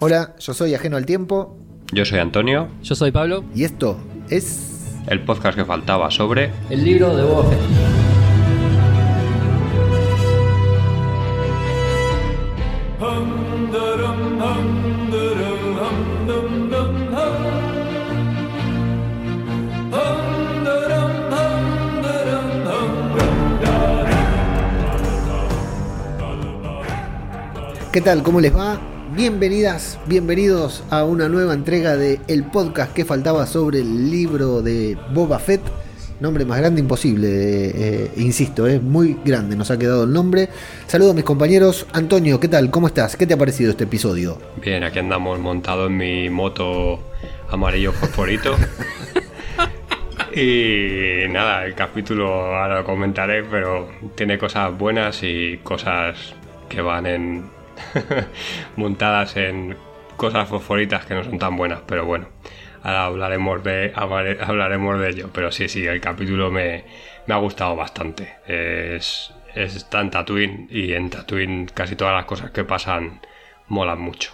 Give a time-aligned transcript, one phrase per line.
[0.00, 1.56] Hola, yo soy Ajeno al Tiempo
[1.92, 3.44] Yo soy Antonio, Yo soy Pablo.
[3.54, 3.98] y esto
[4.30, 5.00] es...
[5.08, 6.52] el podcast que faltaba sobre...
[6.70, 7.58] El libro de Fett.
[27.92, 28.22] ¿Qué tal?
[28.22, 28.78] ¿Cómo les va?
[29.18, 34.96] Bienvenidas, bienvenidos a una nueva entrega de el podcast que faltaba sobre el libro de
[35.12, 35.60] Boba Fett.
[36.20, 40.48] Nombre más grande imposible, eh, insisto, es muy grande, nos ha quedado el nombre.
[40.86, 41.88] Saludos a mis compañeros.
[41.92, 42.70] Antonio, ¿qué tal?
[42.70, 43.16] ¿Cómo estás?
[43.16, 44.38] ¿Qué te ha parecido este episodio?
[44.62, 47.00] Bien, aquí andamos montado en mi moto
[47.50, 48.54] amarillo fosforito.
[50.32, 56.36] y nada, el capítulo ahora lo comentaré, pero tiene cosas buenas y cosas
[56.68, 57.57] que van en...
[58.76, 59.76] montadas en
[60.16, 62.28] cosas fosforitas que no son tan buenas, pero bueno.
[62.82, 66.84] Ahora hablaremos de, hablaremos de ello, pero sí, sí, el capítulo me,
[67.26, 68.28] me ha gustado bastante.
[68.46, 73.20] Es, es está en Tatooine y en Tatooine casi todas las cosas que pasan
[73.68, 74.32] molan mucho.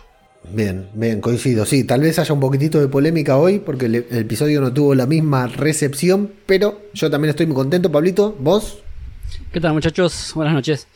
[0.51, 1.65] Bien, bien, coincido.
[1.65, 4.95] Sí, tal vez haya un poquitito de polémica hoy porque el, el episodio no tuvo
[4.95, 8.37] la misma recepción, pero yo también estoy muy contento, Pablito.
[8.39, 8.83] ¿Vos?
[9.53, 10.33] ¿Qué tal, muchachos?
[10.35, 10.87] Buenas noches.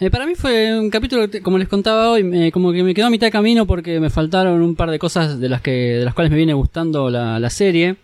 [0.00, 3.06] Eh, para mí fue un capítulo, como les contaba hoy, me- como que me quedó
[3.06, 6.04] a mitad de camino porque me faltaron un par de cosas de las que de
[6.04, 7.96] las cuales me viene gustando la, la serie.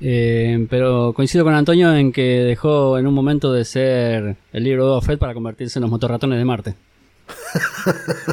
[0.00, 4.84] Eh, pero coincido con Antonio en que dejó en un momento de ser el libro
[4.84, 6.74] de Boba Fett para convertirse en los motorratones de Marte.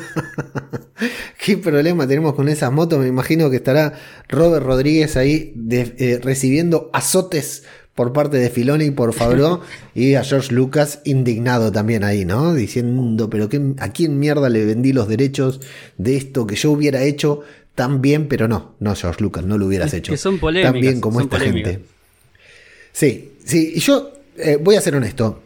[1.44, 3.00] ¿Qué problema tenemos con esas motos?
[3.00, 3.94] Me imagino que estará
[4.30, 7.64] Robert Rodríguez ahí eh, recibiendo azotes
[7.96, 9.62] por parte de Filoni y por Favreau
[9.96, 12.54] y a George Lucas indignado también ahí, ¿no?
[12.54, 15.62] Diciendo, pero qué, ¿a quién mierda le vendí los derechos
[15.98, 17.42] de esto que yo hubiera hecho
[17.74, 18.28] tan bien?
[18.28, 21.22] Pero no, no George Lucas, no lo hubieras hecho que son polémicas, tan bien como
[21.22, 21.72] esta polémicas.
[21.72, 21.86] gente.
[22.92, 25.42] Sí, sí, y yo eh, voy a ser honesto.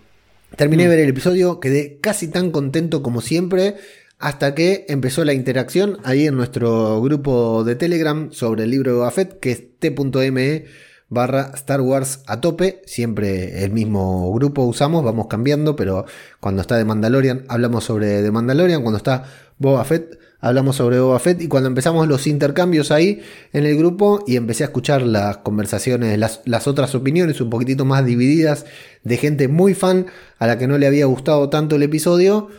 [0.55, 0.89] Terminé Mm.
[0.89, 3.75] de ver el episodio, quedé casi tan contento como siempre,
[4.17, 8.97] hasta que empezó la interacción ahí en nuestro grupo de Telegram sobre el libro de
[8.97, 10.65] Boba Fett, que es t.me
[11.09, 12.81] barra Star Wars a tope.
[12.85, 16.05] Siempre el mismo grupo usamos, vamos cambiando, pero
[16.39, 19.25] cuando está de Mandalorian hablamos sobre The Mandalorian, cuando está
[19.57, 23.21] Boba Fett hablamos sobre Boba Fett y cuando empezamos los intercambios ahí
[23.53, 27.85] en el grupo y empecé a escuchar las conversaciones, las, las otras opiniones un poquitito
[27.85, 28.65] más divididas
[29.03, 32.49] de gente muy fan a la que no le había gustado tanto el episodio,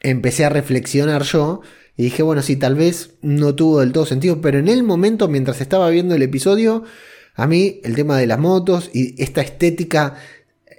[0.00, 1.60] empecé a reflexionar yo
[1.96, 5.28] y dije, bueno, sí, tal vez no tuvo del todo sentido, pero en el momento
[5.28, 6.84] mientras estaba viendo el episodio,
[7.34, 10.14] a mí el tema de las motos y esta estética,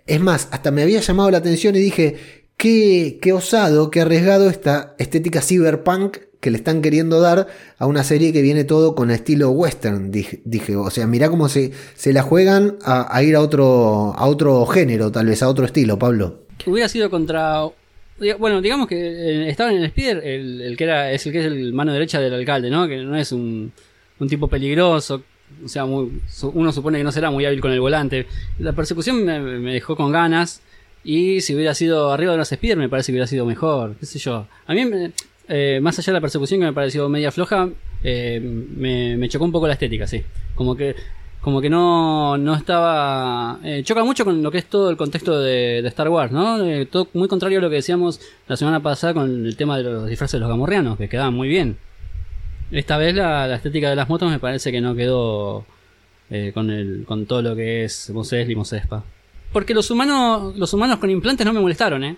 [0.05, 2.15] es más, hasta me había llamado la atención y dije,
[2.57, 7.47] qué, qué osado, qué arriesgado esta estética cyberpunk que le están queriendo dar
[7.79, 11.71] a una serie que viene todo con estilo western, dije, o sea, mirá cómo se,
[11.95, 15.97] se la juegan a, ir a otro, a otro género, tal vez a otro estilo,
[15.97, 16.45] Pablo.
[16.65, 17.63] Hubiera sido contra.
[18.39, 21.39] Bueno, digamos que eh, estaba en el speeder, el, el que era, es el que
[21.39, 22.87] es el mano derecha del alcalde, ¿no?
[22.87, 23.73] Que no es un,
[24.19, 25.23] un tipo peligroso.
[25.63, 26.21] O sea, muy-
[26.53, 28.27] uno supone que no será muy hábil con el volante.
[28.59, 30.61] La persecución me, dejó con ganas.
[31.03, 33.95] Y si hubiera sido arriba de los speeder, me parece que hubiera sido mejor.
[33.99, 34.47] ¿Qué sé yo?
[34.65, 34.83] A mí,
[35.47, 37.69] eh, más allá de la persecución que me pareció media floja,
[38.03, 40.23] eh, me, chocó un poco la estética, sí.
[40.55, 40.95] Como que
[41.41, 43.59] como que no, no estaba...
[43.63, 46.65] eh, choca mucho con lo que es todo el contexto de, Star Wars, ¿no?
[46.65, 50.09] Eh, muy contrario a lo que decíamos la semana pasada con el tema de los
[50.09, 51.77] disfraces de los gamorreanos, que quedaban muy bien.
[52.71, 55.65] Esta vez la, la estética de las motos me parece que no quedó
[56.29, 59.03] eh, con, el, con todo lo que es Mos Eisley, Mos Espa.
[59.53, 62.17] Porque los humanos, los humanos con implantes no me molestaron, ¿eh?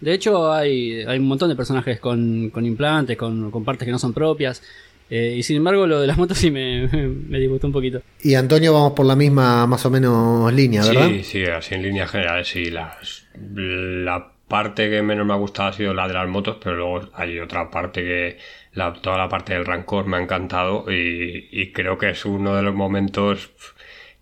[0.00, 3.90] De hecho, hay, hay un montón de personajes con, con implantes, con, con partes que
[3.90, 4.62] no son propias.
[5.10, 8.02] Eh, y sin embargo, lo de las motos sí me, me disgustó un poquito.
[8.22, 11.08] Y Antonio vamos por la misma más o menos línea, ¿verdad?
[11.08, 12.70] Sí, sí, así en líneas generales sí.
[12.70, 16.76] Las, la parte que menos me ha gustado ha sido la de las motos, pero
[16.76, 18.38] luego hay otra parte que
[19.02, 22.62] toda la parte del rancor me ha encantado y, y creo que es uno de
[22.62, 23.50] los momentos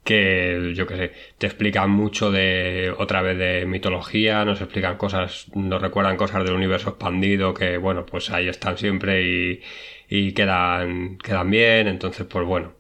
[0.05, 5.49] que yo qué sé, te explican mucho de otra vez de mitología, nos explican cosas,
[5.55, 9.63] nos recuerdan cosas del universo expandido que bueno, pues ahí están siempre y,
[10.09, 12.75] y quedan, quedan bien, entonces pues bueno,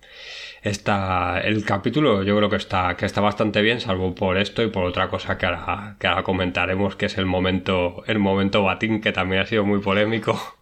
[0.62, 4.68] está el capítulo yo creo que está que está bastante bien salvo por esto y
[4.68, 9.00] por otra cosa que ahora, que ahora comentaremos que es el momento el momento batín
[9.00, 10.55] que también ha sido muy polémico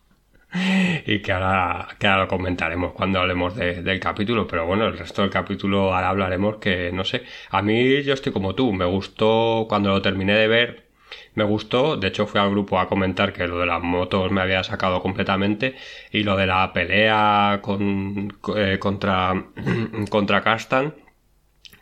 [1.07, 4.97] y que ahora, que ahora lo comentaremos cuando hablemos de- del capítulo pero bueno el
[4.99, 8.85] resto del capítulo ahora hablaremos que no sé a mí yo estoy como tú me
[8.85, 10.85] gustó cuando lo terminé de ver
[11.35, 11.97] me gustó.
[11.97, 15.03] De hecho, fui al grupo a comentar que lo de las motos me había sacado
[15.03, 15.75] completamente.
[16.13, 19.35] Y lo de la pelea con, eh, contra,
[20.11, 20.95] contra Castan,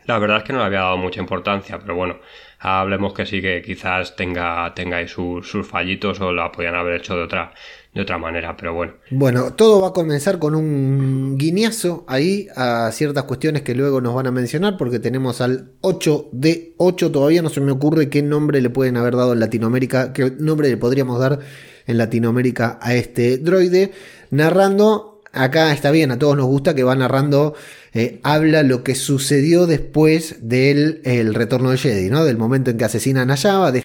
[0.06, 1.78] la verdad es que no le había dado mucha importancia.
[1.78, 2.18] Pero bueno,
[2.58, 7.16] hablemos que sí que quizás tenga, tenga sus, sus fallitos o la podían haber hecho
[7.16, 7.52] de otra,
[7.94, 8.94] de otra manera, pero bueno.
[9.10, 14.14] Bueno, todo va a comenzar con un guiñazo ahí a ciertas cuestiones que luego nos
[14.14, 18.22] van a mencionar, porque tenemos al 8 de 8, todavía no se me ocurre qué
[18.22, 21.40] nombre le pueden haber dado en Latinoamérica, qué nombre le podríamos dar
[21.86, 23.92] en Latinoamérica a este droide,
[24.30, 27.54] narrando, acá está bien, a todos nos gusta que va narrando,
[27.92, 32.24] eh, habla lo que sucedió después del el retorno de Jedi, ¿no?
[32.24, 33.82] Del momento en que asesinan a Java, de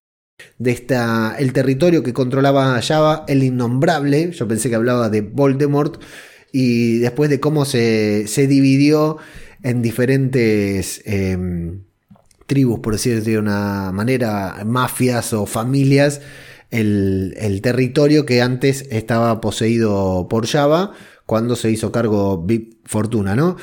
[0.57, 6.01] de esta, el territorio que controlaba Java, el innombrable, yo pensé que hablaba de Voldemort,
[6.51, 9.17] y después de cómo se, se dividió
[9.63, 11.81] en diferentes em,
[12.45, 16.21] tribus, por decirlo de una manera, mafias o familias,
[16.71, 20.91] el, el, territorio que antes estaba poseído por Java
[21.25, 23.57] cuando se hizo cargo Big Fortuna, ¿no?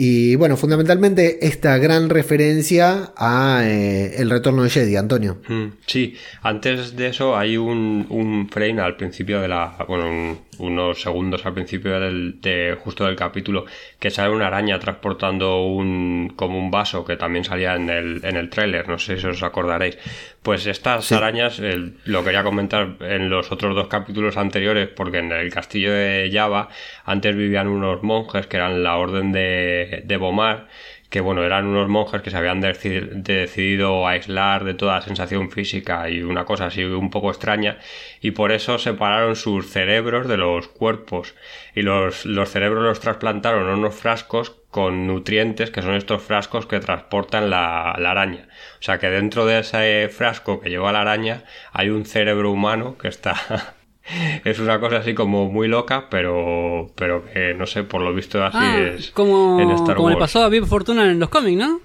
[0.00, 5.38] Y bueno, fundamentalmente esta gran referencia a eh, el retorno de Jedi, Antonio.
[5.48, 9.76] Mm, sí, antes de eso hay un, un frame al principio de la.
[9.88, 13.66] Bueno, unos segundos al principio del, de, justo del capítulo
[13.98, 18.36] que sale una araña transportando un como un vaso que también salía en el, en
[18.36, 19.98] el tráiler, no sé si os acordaréis.
[20.42, 21.60] Pues estas arañas,
[22.04, 26.68] lo quería comentar en los otros dos capítulos anteriores, porque en el castillo de Java
[27.04, 30.68] antes vivían unos monjes que eran la orden de, de Bomar
[31.10, 36.22] que bueno, eran unos monjes que se habían decidido aislar de toda sensación física y
[36.22, 37.78] una cosa así un poco extraña
[38.20, 41.34] y por eso separaron sus cerebros de los cuerpos
[41.74, 46.66] y los, los cerebros los trasplantaron a unos frascos con nutrientes que son estos frascos
[46.66, 48.48] que transportan la, la araña.
[48.78, 52.98] O sea que dentro de ese frasco que lleva la araña hay un cerebro humano
[52.98, 53.74] que está
[54.44, 58.42] es una cosa así como muy loca, pero, pero que no sé, por lo visto
[58.44, 59.10] así ah, es.
[59.10, 61.80] Como, en Star como le pasó a Viv Fortuna en los cómics, ¿no?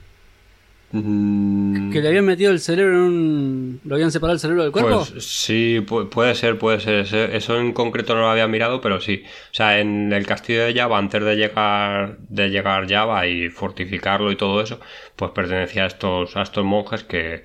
[0.96, 1.92] Mm.
[1.92, 3.82] Que le habían metido el cerebro en un.
[3.84, 5.04] ¿Lo habían separado el cerebro del cuerpo?
[5.10, 7.34] Pues sí, puede ser, puede ser.
[7.36, 9.24] Eso en concreto no lo había mirado, pero sí.
[9.26, 14.32] O sea, en el castillo de Java, antes de llegar, de llegar Java y fortificarlo
[14.32, 14.80] y todo eso,
[15.16, 17.44] pues pertenecía a estos, a estos monjes que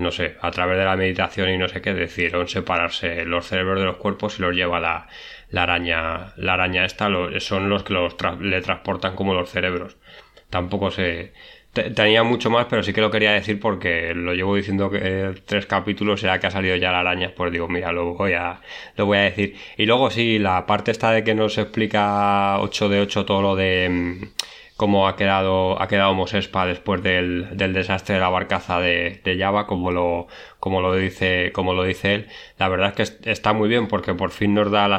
[0.00, 3.78] no sé, a través de la meditación y no sé qué, decidieron separarse los cerebros
[3.78, 5.08] de los cuerpos y los lleva la,
[5.50, 7.08] la araña, la araña esta,
[7.38, 9.96] son los que los le transportan como los cerebros.
[10.50, 11.32] Tampoco sé,
[11.72, 15.66] tenía mucho más, pero sí que lo quería decir porque lo llevo diciendo que tres
[15.66, 18.60] capítulos, será que ha salido ya la araña, pues digo, mira, lo voy a,
[18.96, 19.56] lo voy a decir.
[19.76, 23.56] Y luego sí, la parte esta de que nos explica 8 de 8 todo lo
[23.56, 24.22] de mm,
[24.80, 29.38] cómo ha quedado, ha quedado Mosespa después del, del desastre de la barcaza de, de,
[29.38, 30.26] Java, como lo,
[30.58, 32.28] como lo dice, como lo dice él.
[32.58, 34.98] La verdad es que está muy bien porque por fin nos da la,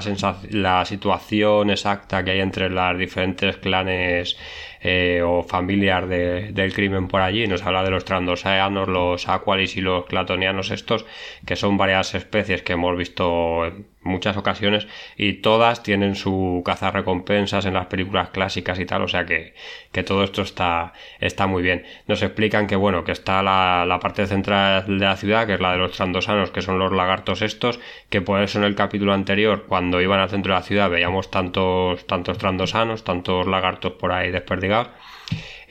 [0.51, 4.37] la situación exacta que hay entre las diferentes clanes
[4.81, 7.47] eh, o familias de, del crimen por allí.
[7.47, 11.07] Nos habla de los trandosaeanos, los aqualis y los clatonianos estos,
[11.43, 13.63] que son varias especies que hemos visto
[14.03, 19.07] muchas ocasiones y todas tienen su caza recompensas en las películas clásicas y tal, o
[19.07, 19.53] sea que,
[19.91, 21.85] que todo esto está, está muy bien.
[22.07, 25.59] Nos explican que bueno, que está la, la, parte central de la ciudad, que es
[25.59, 29.13] la de los trandosanos, que son los lagartos estos, que por eso en el capítulo
[29.13, 34.11] anterior, cuando iban al centro de la ciudad, veíamos tantos, tantos trandosanos, tantos lagartos por
[34.11, 34.89] ahí desperdigados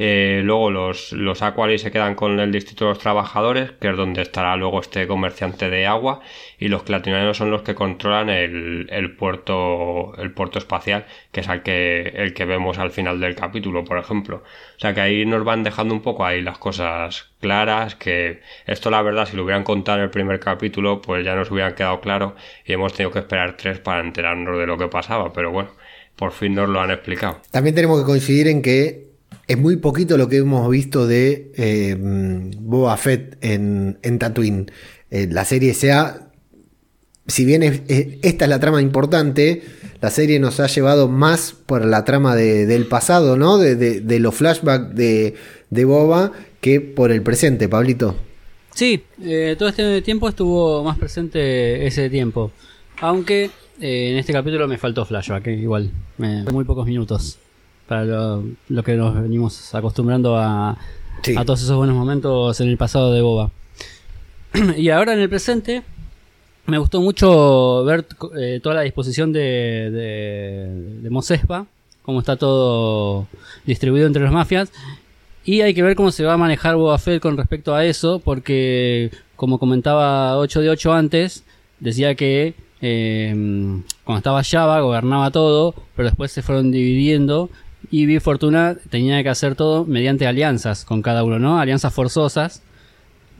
[0.02, 4.22] eh, luego los, los se quedan con el distrito de los trabajadores, que es donde
[4.22, 6.20] estará luego este comerciante de agua,
[6.58, 11.48] y los clatinianos son los que controlan el, el, puerto, el puerto espacial, que es
[11.48, 14.36] el que, el que vemos al final del capítulo, por ejemplo.
[14.38, 18.88] O sea que ahí nos van dejando un poco ahí las cosas claras, que esto
[18.88, 22.00] la verdad si lo hubieran contado en el primer capítulo, pues ya nos hubieran quedado
[22.00, 25.72] claro y hemos tenido que esperar tres para enterarnos de lo que pasaba, pero bueno,
[26.16, 27.42] por fin nos lo han explicado.
[27.50, 29.09] También tenemos que coincidir en que
[29.50, 34.70] es muy poquito lo que hemos visto de eh, Boba Fett en, en Tatooine.
[35.10, 36.30] Eh, la serie sea,
[37.26, 39.64] si bien esta es la trama importante,
[40.00, 43.58] la serie nos ha llevado más por la trama del pasado, ¿no?
[43.58, 45.34] De, los flashbacks de,
[45.84, 46.30] Boba
[46.60, 48.14] que por el presente, Pablito.
[48.72, 52.52] Sí, eh, todo este tiempo estuvo más presente ese tiempo.
[53.00, 57.40] Aunque en este capítulo me faltó flashback, igual, muy pocos minutos
[57.90, 63.12] para lo, que nos venimos acostumbrando a, a todos esos buenos momentos en el pasado
[63.12, 63.50] de Boba.
[64.76, 65.82] y ahora en el presente
[66.66, 68.06] me gustó mucho ver
[68.38, 69.40] eh, toda la disposición de,
[69.90, 71.66] de, de Mosespa,
[72.02, 73.26] cómo está todo
[73.66, 74.70] distribuido entre las mafias.
[75.44, 78.20] Y hay que ver cómo se va a manejar Boba Fett con respecto a eso,
[78.20, 81.42] porque como comentaba 8 de 8 antes,
[81.80, 83.32] decía que eh,
[84.04, 87.50] cuando estaba Java gobernaba todo, pero después se fueron dividiendo
[87.90, 91.58] y Big Fortuna tenía que hacer todo mediante alianzas con cada uno, ¿no?
[91.58, 92.62] Alianzas forzosas.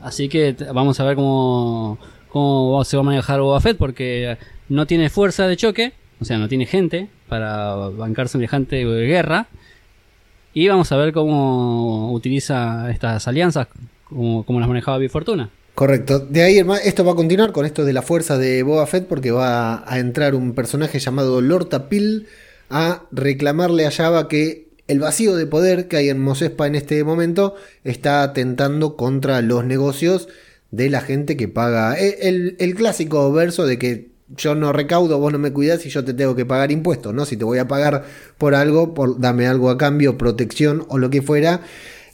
[0.01, 4.37] Así que vamos a ver cómo, cómo se va a manejar Boba Fett, porque
[4.69, 9.47] no tiene fuerza de choque, o sea, no tiene gente para bancar semejante guerra.
[10.53, 13.67] Y vamos a ver cómo utiliza estas alianzas,
[14.03, 15.49] cómo, cómo las manejaba Big Fortuna.
[15.75, 16.19] Correcto.
[16.19, 19.31] De ahí esto va a continuar con esto de la fuerza de Boba Fett porque
[19.31, 22.27] va a entrar un personaje llamado Lord Tapil
[22.71, 27.03] a reclamarle a Java que el vacío de poder que hay en Mosespa en este
[27.03, 30.27] momento está atentando contra los negocios
[30.71, 31.99] de la gente que paga.
[31.99, 35.89] E, el, el clásico verso de que yo no recaudo, vos no me cuidas y
[35.89, 37.25] yo te tengo que pagar impuestos, ¿no?
[37.25, 38.05] Si te voy a pagar
[38.37, 41.61] por algo, por, dame algo a cambio, protección o lo que fuera.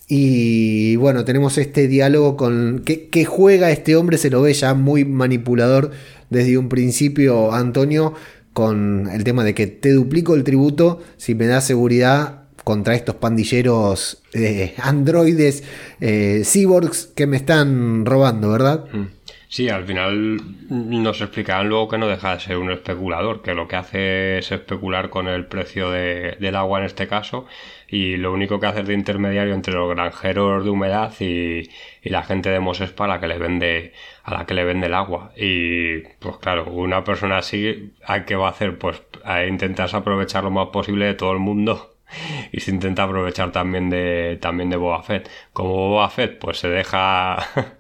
[0.08, 5.04] Y bueno, tenemos este diálogo con que, juega este hombre, se lo ve ya muy
[5.04, 5.92] manipulador
[6.30, 8.14] desde un principio, Antonio,
[8.58, 13.14] con el tema de que te duplico el tributo si me das seguridad contra estos
[13.14, 15.64] pandilleros eh, androides,
[16.02, 18.86] eh, cyborgs que me están robando, ¿verdad?
[18.92, 19.06] Mm.
[19.48, 23.68] Sí, al final nos explicarán luego que no deja de ser un especulador, que lo
[23.68, 27.46] que hace es especular con el precio del agua en este caso
[27.90, 31.70] y lo único que hace es de intermediario entre los granjeros de humedad y,
[32.04, 34.94] la gente de Mosespa a la que le vende a la que le vende el
[34.94, 35.32] agua.
[35.36, 38.78] Y pues claro una persona así ¿a qué va a hacer?
[38.78, 41.96] pues a intentar aprovechar lo más posible de todo el mundo
[42.52, 45.30] y se intenta aprovechar también de también de Boba Fett.
[45.54, 47.38] Como Boba Fett pues se deja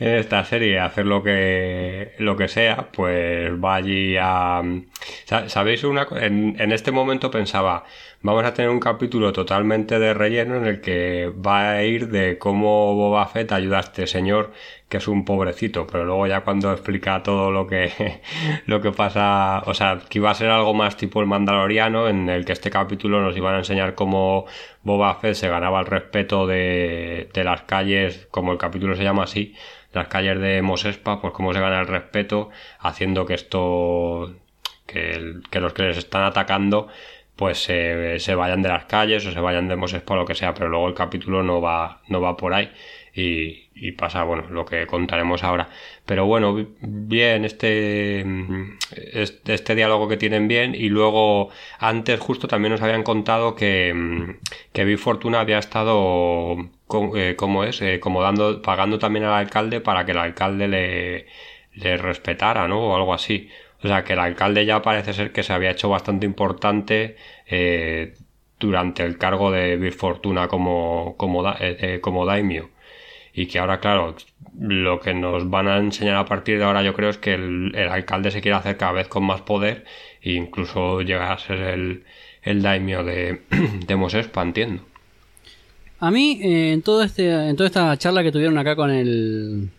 [0.00, 4.62] en esta serie hacer lo que lo que sea, pues va allí a
[5.48, 7.84] sabéis una en, en este momento pensaba
[8.26, 12.38] vamos a tener un capítulo totalmente de relleno en el que va a ir de
[12.38, 14.52] cómo Boba Fett ayuda a este señor
[14.88, 18.20] que es un pobrecito, pero luego ya cuando explica todo lo que
[18.66, 22.28] lo que pasa, o sea, que iba a ser algo más tipo el Mandaloriano en
[22.28, 24.46] el que este capítulo nos iban a enseñar cómo
[24.82, 29.22] Boba Fett se ganaba el respeto de, de las calles, como el capítulo se llama
[29.22, 29.54] así,
[29.92, 34.34] las calles de Mosespa, pues cómo se gana el respeto haciendo que esto
[34.86, 36.88] que, que los que les están atacando
[37.36, 40.54] pues se vayan de las calles o se vayan de Mosespa o lo que sea,
[40.54, 42.70] pero luego el capítulo no va, no va por ahí
[43.16, 45.70] y, y, pasa, bueno, lo que contaremos ahora.
[46.04, 48.20] Pero bueno, bien, este,
[48.90, 54.36] este, este, diálogo que tienen bien y luego antes justo también nos habían contado que,
[54.72, 56.56] que Big Fortuna había estado,
[57.16, 61.26] eh, como es, eh, como dando, pagando también al alcalde para que el alcalde le,
[61.72, 62.80] le respetara, ¿no?
[62.88, 63.48] O algo así.
[63.86, 67.14] O sea, que el alcalde ya parece ser que se había hecho bastante importante
[67.46, 68.14] eh,
[68.58, 72.70] durante el cargo de Fortuna como, como, eh, eh, como daimio.
[73.32, 74.16] Y que ahora, claro,
[74.58, 77.72] lo que nos van a enseñar a partir de ahora yo creo es que el,
[77.88, 79.84] alcalde se quiere hacer cada vez con más poder
[80.20, 82.02] e incluso llegar a ser el,
[82.42, 83.42] el daimio de,
[83.86, 84.82] de Mosespa, entiendo.
[86.00, 89.70] A mí, en, todo este, en toda esta charla que tuvieron acá con el,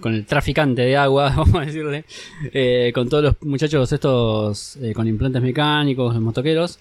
[0.00, 2.04] con el traficante de agua, vamos a decirle,
[2.52, 6.78] eh, con todos los muchachos estos eh, con implantes mecánicos, los motoqueros.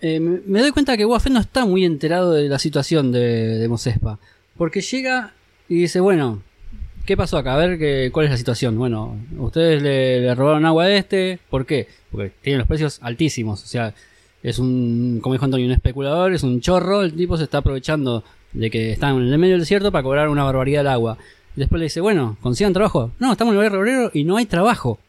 [0.00, 4.00] Eh, me doy cuenta que Waffen no está muy enterado de la situación de, de.
[4.56, 5.32] Porque llega
[5.68, 6.42] y dice, bueno,
[7.04, 7.54] ¿qué pasó acá?
[7.54, 8.78] A ver qué, cuál es la situación.
[8.78, 11.40] Bueno, ustedes le, robaron agua a este.
[11.50, 11.88] ¿Por qué?
[12.10, 13.64] Porque tienen los precios altísimos.
[13.64, 13.94] O sea,
[14.42, 17.02] es un, como dijo Antonio, un especulador, es un chorro.
[17.02, 20.28] El tipo se está aprovechando de que están en el medio del desierto para cobrar
[20.28, 21.18] una barbaridad de agua.
[21.58, 23.10] Y después le dice, bueno, consigan trabajo.
[23.18, 25.00] No, estamos en el barrio obrero y no hay trabajo.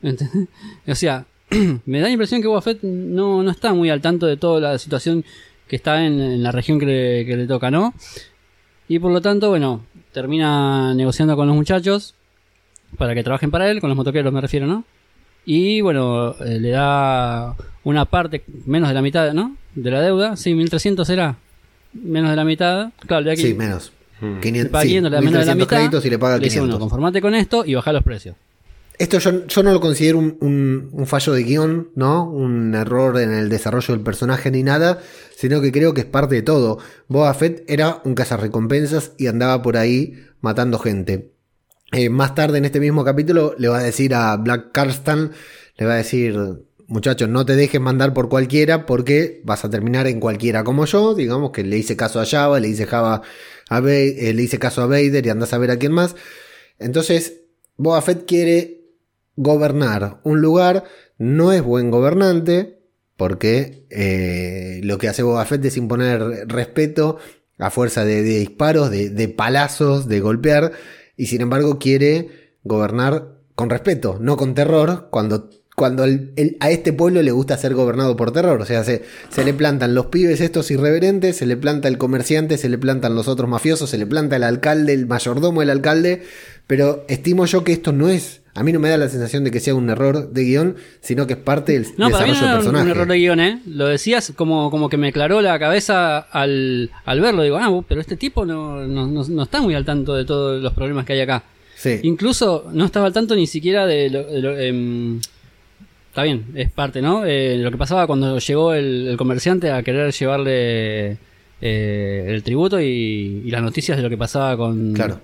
[0.86, 1.26] o sea,
[1.84, 4.78] me da la impresión que Boba no, no está muy al tanto de toda la
[4.78, 5.24] situación
[5.66, 7.92] que está en, la región que le, toca, ¿no?
[8.86, 12.14] Y por lo tanto, bueno, termina negociando con los muchachos
[12.96, 14.84] para que trabajen para él, con los motoqueros me refiero, ¿no?
[15.44, 19.56] Y bueno, eh, le da una parte, menos de la mitad, ¿no?
[19.74, 21.34] De la deuda, sí, 1300 será,
[21.94, 22.92] menos de la mitad.
[23.08, 23.42] Claro, de aquí.
[23.42, 23.92] Sí, menos.
[24.40, 26.66] 500, sí, menos de la mitad, créditos y le paga 500.
[26.66, 28.36] Dice, conformate con esto y baja los precios.
[28.98, 32.24] Esto yo, no lo considero un, fallo de guion, ¿no?
[32.30, 35.00] Un error en el desarrollo del personaje ni nada,
[35.36, 36.78] sino que creo que es parte de todo.
[37.08, 41.32] Boba Fett era un cazarrecompensas y andaba por ahí matando gente.
[41.90, 45.32] Eh, más tarde en este mismo capítulo le va a decir a Black Carstan,
[45.78, 46.38] le va a decir,
[46.86, 51.14] muchachos, no te dejes mandar por cualquiera porque vas a terminar en cualquiera como yo,
[51.14, 53.22] digamos que le hice caso a Java, le hice Java
[53.78, 56.16] eh, le hice caso a Vader y andas a ver a quién más.
[56.78, 57.42] Entonces,
[57.76, 58.82] Boba Fett quiere
[59.36, 60.84] gobernar un lugar,
[61.18, 62.80] no es buen gobernante,
[63.16, 67.18] porque eh, lo que hace Boba Fett es imponer respeto
[67.58, 70.72] a fuerza de, disparos, de palazos, de golpear,
[71.16, 76.70] y sin embargo quiere gobernar con respeto, no con terror, cuando cuando el- el- a
[76.70, 78.60] este pueblo le gusta ser gobernado por terror.
[78.60, 82.58] O sea, se, se le plantan los pibes estos irreverentes, se le planta el comerciante,
[82.58, 86.22] se le plantan los otros mafiosos, se le planta el alcalde, el mayordomo del alcalde.
[86.66, 88.40] Pero estimo yo que esto no es.
[88.54, 91.26] A mí no me da la sensación de que sea un error de guion, sino
[91.26, 92.84] que es parte del No, para mí desarrollo no del era un, personaje.
[92.84, 93.62] un error de guion, ¿eh?
[93.66, 97.42] Lo decías como, como que me aclaró la cabeza al, al verlo.
[97.42, 100.62] Digo, ah, pero este tipo no, no, no- no está muy al tanto de todos
[100.62, 101.44] los problemas que hay acá.
[101.76, 101.98] Sí.
[102.02, 104.24] Incluso no estaba al tanto ni siquiera de lo...
[104.24, 105.20] de lo- em,
[106.12, 107.24] está bien, es parte, ¿no?
[107.24, 111.16] Eh, lo que pasaba cuando llegó el, el comerciante a querer llevarle
[111.62, 112.84] eh, el tributo y,
[113.46, 115.20] y las noticias de lo que pasaba con, Claro,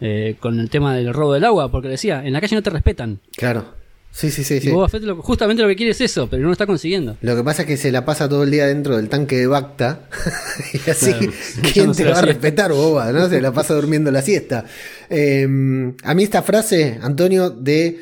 [0.00, 2.70] eh, con el tema del robo del agua, porque decía, en la calle no te
[2.70, 3.20] respetan.
[3.36, 3.80] claro.
[4.14, 4.56] Sí, sí, sí.
[4.56, 4.68] Y sí.
[4.70, 7.16] Boba Fett lo- justamente lo que quiere es eso, pero no lo está consiguiendo.
[7.22, 9.46] Lo que pasa es que se la pasa todo el día dentro del tanque de
[9.46, 10.00] Bacta.
[10.86, 13.10] y así, Claro, ¿quién echándose te va a respetar, boba?
[13.10, 13.26] ¿no?
[13.30, 14.66] Se la pasa durmiendo la siesta.
[15.08, 15.44] Eh,
[16.04, 18.00] a mí esta frase, Antonio, de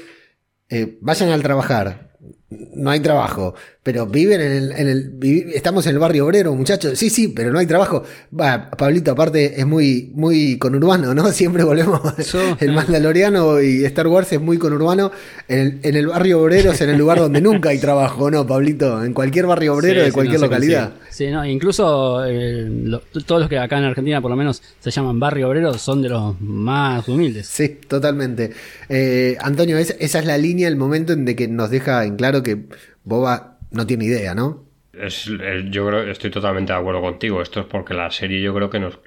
[1.00, 2.09] vayan al trabajar.
[2.50, 6.98] No hay trabajo, pero viven en el, en el- estamos en el barrio obrero, muchachos.
[6.98, 8.04] Sí, sí, pero no hay trabajo.
[8.38, 11.28] Va, Pablito, aparte es muy, muy conurbano, ¿no?
[11.32, 12.00] Siempre volvemos.
[12.30, 12.72] Yo, el.
[12.72, 15.10] Mandaloriano y Star Wars es muy conurbano.
[15.48, 18.46] En el, en el barrio obrero es en el lugar donde nunca hay trabajo, ¿no,
[18.46, 19.02] Pablito?
[19.02, 20.90] En cualquier barrio obrero Sí, de sí, cualquier no localidad.
[20.90, 21.10] consigue.
[21.10, 24.90] Sí, no, incluso eh, lo- todos los que acá en Argentina por lo menos se
[24.90, 27.46] llaman barrio obrero son de los más humildes.
[27.46, 28.50] Sí, totalmente.
[28.90, 32.16] Eh, Antonio, es- esa es la línea, el momento en de que nos deja en
[32.16, 32.66] claro que
[33.04, 34.64] Boba no tiene idea, ¿no?
[34.92, 35.30] Es,
[35.70, 37.40] yo creo estoy totalmente de acuerdo contigo.
[37.42, 38.98] Esto es porque la serie yo creo que nos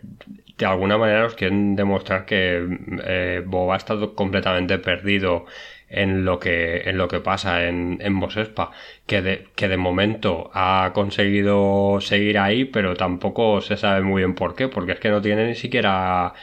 [0.57, 2.65] de alguna manera nos quieren demostrar que
[3.05, 5.45] eh, ha estado completamente perdido
[5.89, 8.71] en lo que en lo que pasa en, en Mos Espa,
[9.05, 14.35] que de, que de momento ha conseguido seguir ahí, pero tampoco se sabe muy bien
[14.35, 16.33] por qué, porque es que no tiene ni siquiera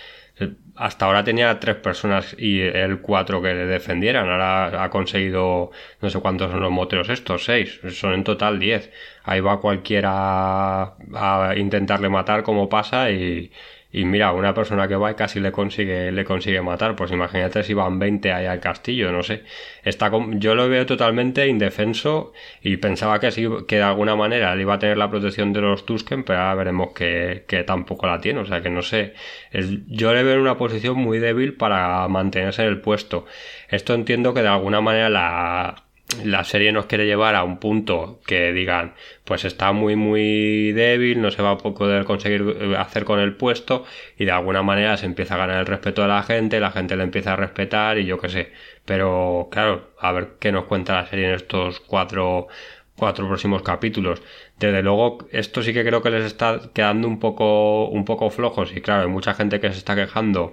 [0.81, 4.31] hasta ahora tenía tres personas y el cuatro que le defendieran.
[4.31, 5.71] Ahora ha conseguido
[6.01, 7.81] no sé cuántos son los moteros estos, seis.
[7.91, 8.91] Son en total diez.
[9.25, 13.53] Ahí va cualquiera a intentarle matar como pasa y,
[13.93, 16.95] y mira, una persona que va y casi le consigue, le consigue matar.
[16.97, 19.43] Pues imagínate si van 20 ahí al castillo, no sé.
[19.83, 24.61] Está yo lo veo totalmente indefenso y pensaba que sí, que de alguna manera él
[24.61, 28.21] iba a tener la protección de los Tusken, pero ahora veremos que, que tampoco la
[28.21, 28.41] tiene.
[28.41, 29.15] O sea que no sé.
[29.51, 33.27] Es- yo le veo en una posición muy débil para mantenerse en el puesto.
[33.69, 35.85] Esto entiendo que de alguna manera la,
[36.25, 38.95] la serie nos quiere llevar a un punto que digan,
[39.25, 43.37] pues está muy muy débil, no se va a poder conseguir eh, hacer con el
[43.37, 43.85] puesto
[44.19, 46.97] y de alguna manera se empieza a ganar el respeto de la gente, la gente
[46.97, 48.53] le empieza a respetar y yo qué sé.
[48.85, 52.49] Pero claro, a ver qué nos cuenta la serie en estos cuatro
[52.97, 54.23] cuatro próximos capítulos.
[54.59, 58.73] Desde luego, esto sí que creo que les está quedando un poco, un poco flojos.
[58.77, 60.53] Y claro, hay mucha gente que se está quejando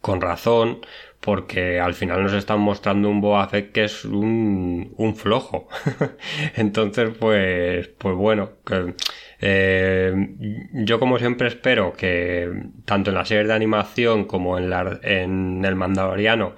[0.00, 0.80] con razón,
[1.24, 5.68] porque al final nos están mostrando un Boba que es un, un flojo.
[6.54, 8.94] Entonces, pues, pues bueno, que,
[9.40, 10.14] eh,
[10.72, 12.50] yo como siempre espero que
[12.84, 16.56] tanto en la serie de animación como en, la, en el Mandaloriano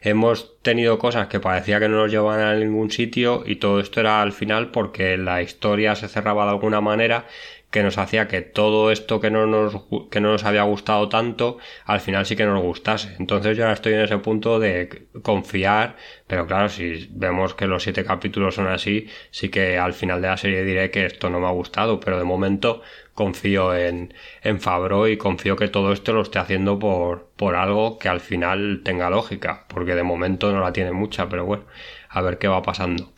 [0.00, 4.00] hemos tenido cosas que parecía que no nos llevaban a ningún sitio y todo esto
[4.00, 7.26] era al final porque la historia se cerraba de alguna manera
[7.70, 11.58] que nos hacía que todo esto que no nos, que no nos había gustado tanto,
[11.84, 13.14] al final sí que nos gustase.
[13.18, 17.82] Entonces yo ahora estoy en ese punto de confiar, pero claro, si vemos que los
[17.82, 21.40] siete capítulos son así, sí que al final de la serie diré que esto no
[21.40, 22.82] me ha gustado, pero de momento
[23.14, 27.98] confío en, en Fabro y confío que todo esto lo esté haciendo por, por algo
[27.98, 31.64] que al final tenga lógica, porque de momento no la tiene mucha, pero bueno,
[32.08, 33.12] a ver qué va pasando.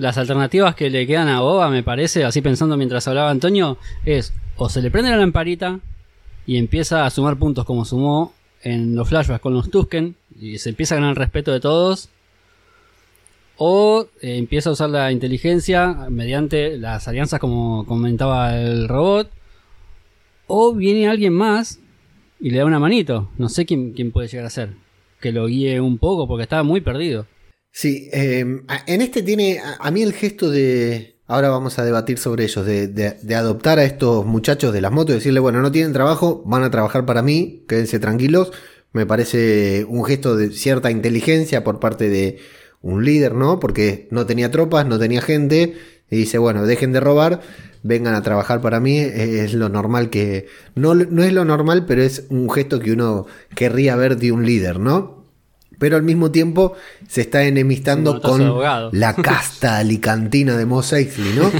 [0.00, 4.32] Las alternativas que le quedan a Boba, me parece, así pensando mientras hablaba Antonio, es
[4.56, 5.78] o se le prende la lamparita
[6.46, 8.32] y empieza a sumar puntos como sumó
[8.62, 12.08] en los flashbacks con los Tusken y se empieza a ganar el respeto de todos,
[13.58, 19.30] o eh, empieza a usar la inteligencia mediante las alianzas como comentaba el robot,
[20.46, 21.78] o viene alguien más
[22.40, 23.28] y le da una manito.
[23.36, 24.70] No sé quién, quién puede llegar a ser.
[25.20, 27.26] Que lo guíe un poco porque estaba muy perdido.
[27.72, 28.10] Sí,
[28.68, 31.18] a- en este tiene a, mí el gesto de.
[31.26, 34.90] Ahora vamos a debatir sobre ellos, de, de- de adoptar a estos muchachos de las
[34.92, 38.52] motos y decirle, bueno, no tienen trabajo, van a trabajar para mí, quédense tranquilos.
[38.92, 42.40] Me parece un gesto de cierta inteligencia por parte de
[42.82, 43.60] un líder, ¿no?
[43.60, 45.76] Porque no tenía tropas, no tenía gente,
[46.10, 47.40] y dice, bueno, dejen de robar,
[47.84, 50.46] vengan a trabajar para mí, es lo normal que...
[50.74, 54.44] No, no es lo normal, pero es un gesto que uno querría ver de un
[54.44, 55.19] líder, ¿no?
[55.80, 56.74] Pero al mismo tiempo
[57.08, 58.38] se está enemistando con
[58.92, 61.50] la casta alicantina de Mos Eisley, ¿no?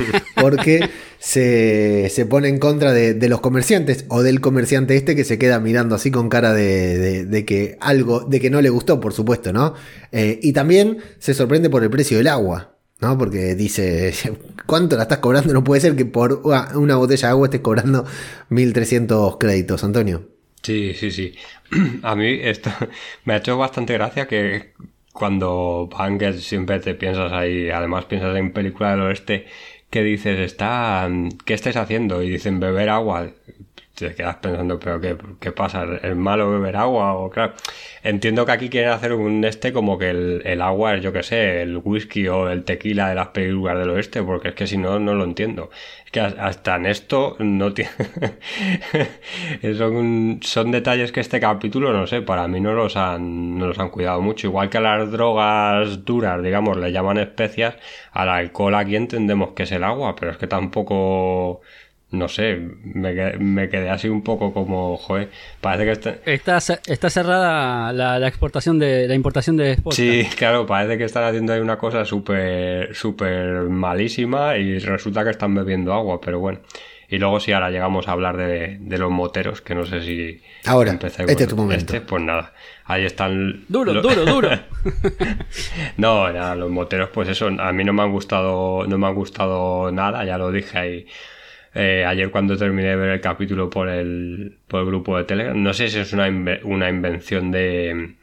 [0.41, 5.25] porque se, se pone en contra de, de los comerciantes o del comerciante este que
[5.25, 8.69] se queda mirando así con cara de, de- de que algo, de que no le
[8.71, 9.75] gustó, por supuesto, ¿no?
[10.13, 12.77] Eh, y también se sorprende por el precio del agua.
[13.03, 13.17] ¿No?
[13.17, 14.13] Porque dice,
[14.67, 15.55] ¿cuánto la estás cobrando?
[15.55, 18.05] No puede ser que por una una botella de agua estés cobrando
[18.51, 20.29] 1300 créditos, Antonio.
[20.63, 21.35] Sí, sí, sí.
[22.03, 22.71] A mí esto
[23.25, 24.73] me ha hecho bastante gracia que
[25.13, 29.47] cuando van, siempre te piensas ahí, además piensas en película del oeste,
[29.91, 31.09] que dices, está,
[31.45, 32.23] ¿qué estáis haciendo?
[32.23, 33.31] Y dicen beber agua.
[34.01, 35.85] Te quedas pensando, pero ¿qué, qué pasa?
[36.03, 37.15] ¿Es malo beber agua?
[37.15, 37.53] O claro,
[38.03, 41.23] entiendo que aquí quieren hacer un este como que el, el agua es, yo que
[41.23, 44.79] sé, el whisky o el tequila de las películas del oeste, porque es que si
[44.79, 45.71] no, no lo entiendo.
[46.05, 47.91] Es que hasta en esto no tiene...
[49.77, 53.79] son, son detalles que este capítulo, no sé, para mí no los han, no los
[53.79, 54.47] han cuidado mucho.
[54.47, 57.77] Igual que a las drogas duras, digamos, le llaman especias,
[58.13, 61.61] al alcohol aquí entendemos que es el agua, pero es que tampoco...
[62.13, 65.29] No sé, me quedé, me quedé así un poco como, joder,
[65.61, 66.21] parece que este...
[66.35, 69.95] Está, ce- está cerrada la, la exportación de la importación de vodka.
[69.95, 75.31] Sí, claro, parece que están haciendo ahí una cosa súper, súper malísima y resulta que
[75.31, 76.59] están bebiendo agua, pero bueno.
[77.09, 80.41] Y luego si ahora llegamos a hablar de, de los moteros, que no sé si...
[80.65, 81.95] Ahora, empecé este con es tu momento.
[81.95, 82.53] este, pues nada,
[82.87, 83.65] ahí están...
[83.69, 84.51] Duro, lo- duro, duro.
[85.97, 89.15] no, nada, los moteros, pues eso, a mí no me han gustado, no me han
[89.15, 91.07] gustado nada, ya lo dije ahí.
[91.75, 95.63] Eh, ayer cuando terminé de ver el capítulo por el, por el grupo de Telegram,
[95.63, 96.29] no sé si es una,
[96.65, 98.15] una invención de,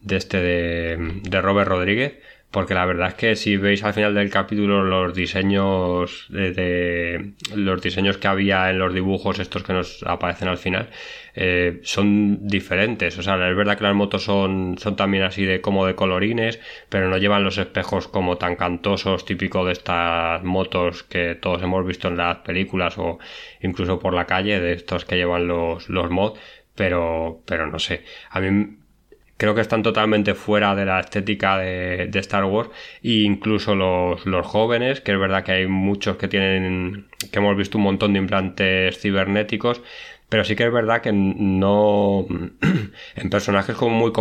[0.00, 2.14] de este de, de Robert Rodríguez,
[2.54, 7.82] porque la verdad es que si veis al final del capítulo los diseños de, los
[7.82, 10.88] diseños que había en los dibujos estos que nos aparecen al final
[11.34, 13.18] eh, son diferentes.
[13.18, 16.60] O sea, es verdad que las motos son, son también así de como de colorines,
[16.88, 21.84] pero no llevan los espejos como tan cantosos, típico de estas motos que todos hemos
[21.84, 23.18] visto en las películas o
[23.62, 26.38] incluso por la calle, de estos que llevan los, los mods.
[26.76, 28.04] Pero, pero no sé.
[28.30, 28.76] A mí
[29.44, 32.70] creo que están totalmente fuera de la estética de, Star Wars
[33.02, 37.54] e incluso los, los jóvenes, que es verdad que hay muchos que tienen, que hemos
[37.54, 39.82] visto un montón de implantes cibernéticos,
[40.30, 42.26] pero sí que es verdad que no,
[43.16, 44.12] en personajes como muy,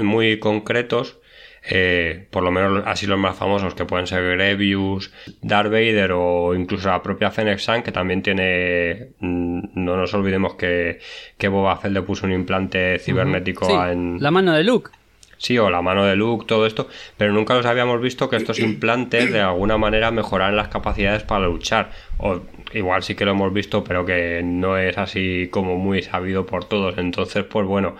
[0.00, 1.18] muy concretos,
[1.62, 6.54] eh, por lo menos así los más famosos que pueden ser Grievous, Darth Vader o
[6.54, 10.98] incluso la propia Fennec Shand que también tiene mm, no nos olvidemos que,
[11.36, 14.90] que Boba Fett le puso un implante cibernético Sí, en, La mano de Luke.
[15.38, 18.58] Sí, o la mano de Luke, todo esto, pero nunca los habíamos visto que estos
[18.58, 21.92] implantes de alguna manera mejoraran las capacidades para luchar.
[22.18, 22.40] O
[22.74, 26.64] igual sí que lo hemos visto, pero que no es así como muy sabido por
[26.64, 26.98] todos.
[26.98, 27.94] Entonces, pues bueno,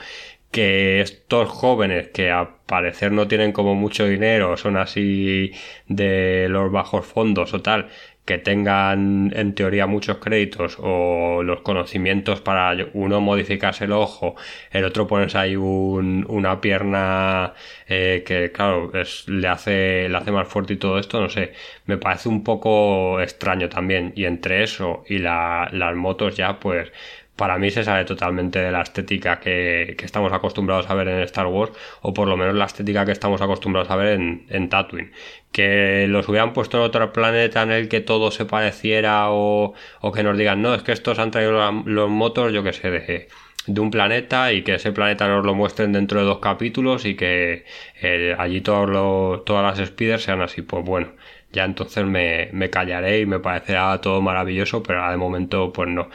[0.51, 5.53] que estos jóvenes que a parecer no tienen como mucho dinero, son así
[5.87, 7.89] de los bajos fondos o tal,
[8.25, 14.37] que tengan en teoría muchos créditos o los conocimientos para uno modificarse el ojo,
[14.71, 17.55] el otro ponerse ahí un- una pierna
[17.89, 21.53] eh, que claro es, le hace le hace más fuerte y todo esto, no sé,
[21.87, 24.13] me parece un poco extraño también.
[24.17, 26.93] Y entre eso y la- las motos ya pues
[27.38, 31.46] para mí se sale totalmente de la estética que, estamos acostumbrados a ver en Star
[31.46, 31.72] Wars,
[32.03, 35.12] o por lo menos la estética que estamos acostumbrados a ver en, en Tatooine.
[35.53, 39.72] Que los hubieran puesto en otro planeta en el que todo se pareciera, o,
[40.12, 41.53] que nos digan, no, es que estos han traído
[41.85, 43.29] los motos, yo que sé, de,
[43.69, 47.15] de un planeta y que ese planeta nos lo muestren dentro de dos capítulos y
[47.17, 47.65] que
[48.03, 51.09] eh, allí todos los, todas las speeders sean así, pues bueno
[51.51, 55.89] ya entonces me, me callaré y me parecerá todo maravilloso, pero ahora de momento pues
[55.89, 56.11] no.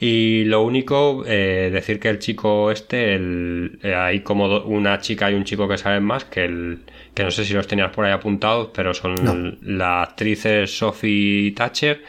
[0.00, 5.00] Y lo único, eh, decir que el chico este, el, eh, hay como do- una
[5.00, 6.80] chica y un chico que saben más, que el
[7.14, 9.56] que no sé si los tenías por ahí apuntados, pero son No.
[9.62, 12.02] la actriz Sophie Thatcher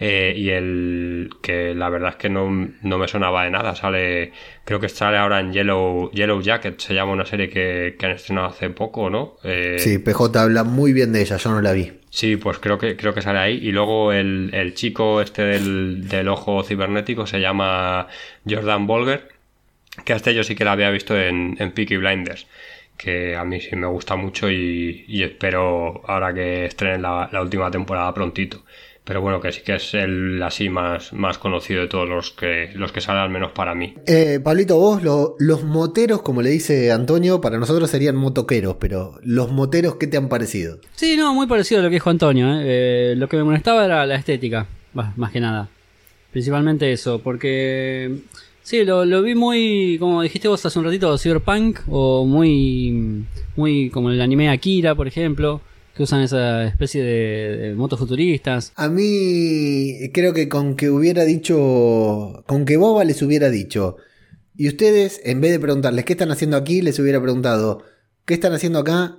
[0.00, 2.48] eh, y el que la verdad es que no,
[2.82, 4.32] no me sonaba de nada, sale,
[4.64, 8.12] creo que sale ahora en Yellow, Yellow Jacket, se llama una serie que, que han
[8.12, 9.36] estrenado hace poco, ¿no?
[9.44, 11.92] Eh, Sí, PJ habla muy bien de ella, yo no la vi.
[12.10, 13.58] Sí, pues creo que, creo que sale ahí.
[13.62, 18.06] Y luego el, el chico este del, del ojo cibernético se llama
[18.48, 19.28] Jordan Bolger,
[20.04, 22.46] que a este yo sí que la había visto en, en Peaky Blinders,
[22.96, 27.42] que a mí sí me gusta mucho y, y espero ahora que estrenen la, la
[27.42, 28.64] última temporada prontito.
[29.08, 32.70] Pero bueno, que sí que es el así más, más conocido de todos los que,
[32.74, 33.94] los que salen, al menos para mí.
[34.06, 39.18] Eh, Pablito, vos, lo- los moteros, como le dice Antonio, para nosotros serían motoqueros, pero
[39.22, 40.78] los moteros, ¿qué te han parecido?
[40.94, 42.46] Sí, no, muy parecido a lo que dijo Antonio.
[42.60, 42.62] ¿eh?
[42.66, 45.70] Eh, lo que me molestaba era la estética, bah, más que nada.
[46.30, 48.14] Principalmente eso, porque
[48.62, 53.24] sí, lo, lo vi muy, como dijiste vos hace un ratito, cyberpunk o muy,
[53.56, 55.62] muy como el anime Akira, por ejemplo.
[56.02, 58.72] Usan esa especie de, de motos futuristas.
[58.76, 63.96] A mí creo que con que hubiera dicho, con que Boba les hubiera dicho,
[64.56, 67.84] y ustedes, en vez de preguntarles qué están haciendo aquí, les hubiera preguntado,
[68.24, 69.18] ¿qué están haciendo acá?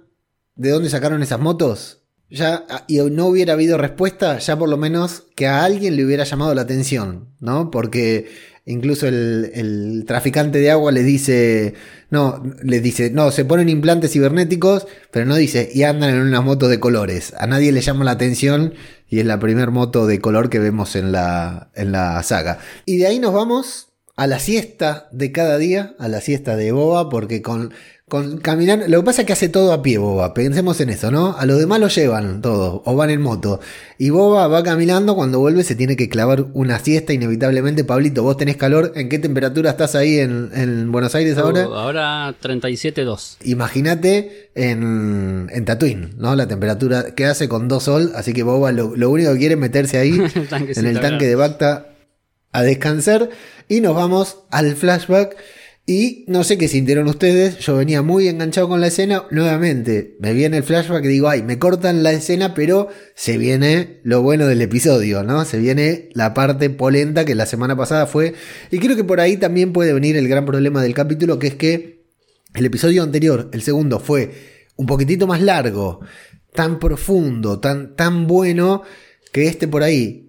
[0.56, 2.04] ¿De dónde sacaron esas motos?
[2.30, 6.26] Ya, y no hubiera habido respuesta, ya por lo menos que a alguien le hubiera
[6.26, 7.72] llamado la atención, ¿no?
[7.72, 8.28] Porque
[8.70, 11.74] incluso el, traficante de agua le dice,
[12.10, 16.44] no, le dice, no, se ponen implantes cibernéticos, pero no dice, y andan en unas
[16.44, 17.34] motos de colores.
[17.38, 18.74] A nadie le llama la atención
[19.08, 22.60] y es la primer moto de color que vemos en la, en la saga.
[22.86, 26.72] Y de ahí nos vamos a la siesta de cada día, a la siesta de
[26.72, 27.74] Boba, porque con,
[28.10, 31.12] con caminar, lo que pasa es que hace todo a pie Boba, pensemos en eso,
[31.12, 31.38] ¿no?
[31.38, 33.62] A los demás lo llevan todo, o van en moto.
[33.98, 37.84] Y Boba va caminando, cuando vuelve se tiene que clavar una siesta inevitablemente.
[37.84, 41.68] Pablito, vos tenés calor, ¿en qué temperatura estás ahí en, en Buenos Aires ahora?
[41.68, 43.38] Uh, ahora 37.2.
[43.46, 46.36] Imagínate en, en Tatooine, ¿no?
[46.36, 49.54] La temperatura que hace con dos sol, así que Boba lo, lo único que quiere
[49.54, 50.20] es meterse ahí
[50.52, 51.86] en el tanque de Bacta
[52.52, 53.30] a descansar
[53.68, 55.38] y nos vamos al flashback
[55.90, 60.34] y no sé qué sintieron ustedes, yo venía muy enganchado con la escena, nuevamente me
[60.34, 64.46] viene el flashback y digo, ay, me cortan la escena, pero se viene lo bueno
[64.46, 65.46] del episodio, ¿no?
[65.46, 68.36] Se viene la parte polenta que la semana pasada fue,
[68.70, 71.56] y creo que por ahí también puede venir el gran problema del capítulo, que es
[71.56, 72.06] que
[72.54, 74.30] el episodio anterior, el segundo, fue
[74.76, 76.02] un poquitito más largo,
[76.54, 78.84] tan profundo, tan, tan bueno,
[79.32, 80.29] que este por ahí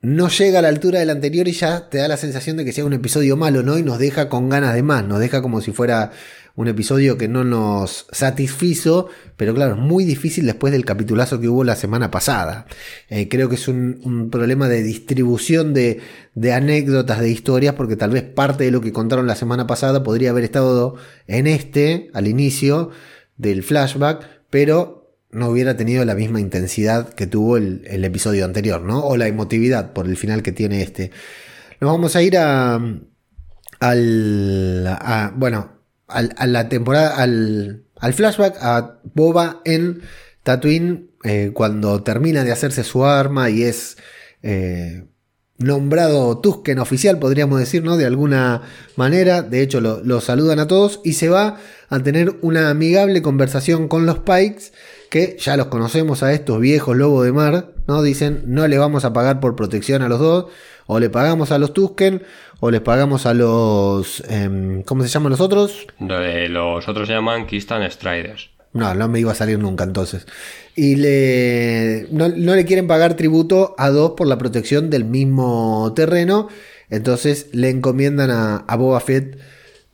[0.00, 2.72] no llega a la altura del anterior y ya te da la sensación de que
[2.72, 3.78] sea un episodio malo, ¿no?
[3.78, 6.12] Y nos deja con ganas de más, nos deja como si fuera
[6.54, 11.48] un episodio que no nos satisfizo, pero claro, es muy difícil después del capitulazo que
[11.48, 12.66] hubo la semana pasada.
[13.08, 16.00] Eh, creo que es un, problema de distribución de
[16.52, 20.30] anécdotas, de historias, porque tal vez parte de lo que contaron la semana pasada podría
[20.30, 20.96] haber estado
[21.28, 22.90] en este, al inicio
[23.36, 24.97] del flashback, pero
[25.30, 29.00] no hubiera tenido la misma intensidad que tuvo el, episodio anterior, ¿no?
[29.00, 31.10] O la emotividad por el final que tiene este.
[31.80, 32.80] Nos vamos a ir a.
[33.80, 34.86] al.
[34.86, 35.72] A, bueno,
[36.06, 37.16] a la temporada.
[37.16, 40.02] Al, al, flashback a Boba en
[40.42, 41.08] Tatooine.
[41.24, 43.98] Eh, cuando termina de hacerse su arma y es.
[44.42, 45.04] Eh,
[45.58, 47.96] nombrado Tusken oficial, podríamos decir, ¿no?
[47.96, 48.62] De alguna
[48.96, 49.42] manera.
[49.42, 51.00] De hecho, lo, lo saludan a todos.
[51.04, 51.58] Y se va
[51.90, 54.72] a tener una amigable conversación con los Pikes
[55.10, 58.02] que ya los conocemos a estos viejos lobos de mar, ¿no?
[58.02, 60.46] Dicen, no le vamos a pagar por protección a los dos,
[60.86, 62.22] o le pagamos a los Tusken,
[62.60, 64.22] o les pagamos a los...
[64.28, 65.86] Eh, ¿Cómo se llaman los otros?
[65.98, 68.50] Los otros se llaman Kistan Striders.
[68.72, 70.26] No, no me iba a salir nunca entonces.
[70.76, 75.92] Y le, no, no le quieren pagar tributo a dos por la protección del mismo
[75.96, 76.48] terreno,
[76.90, 79.38] entonces le encomiendan a, a Boba Fett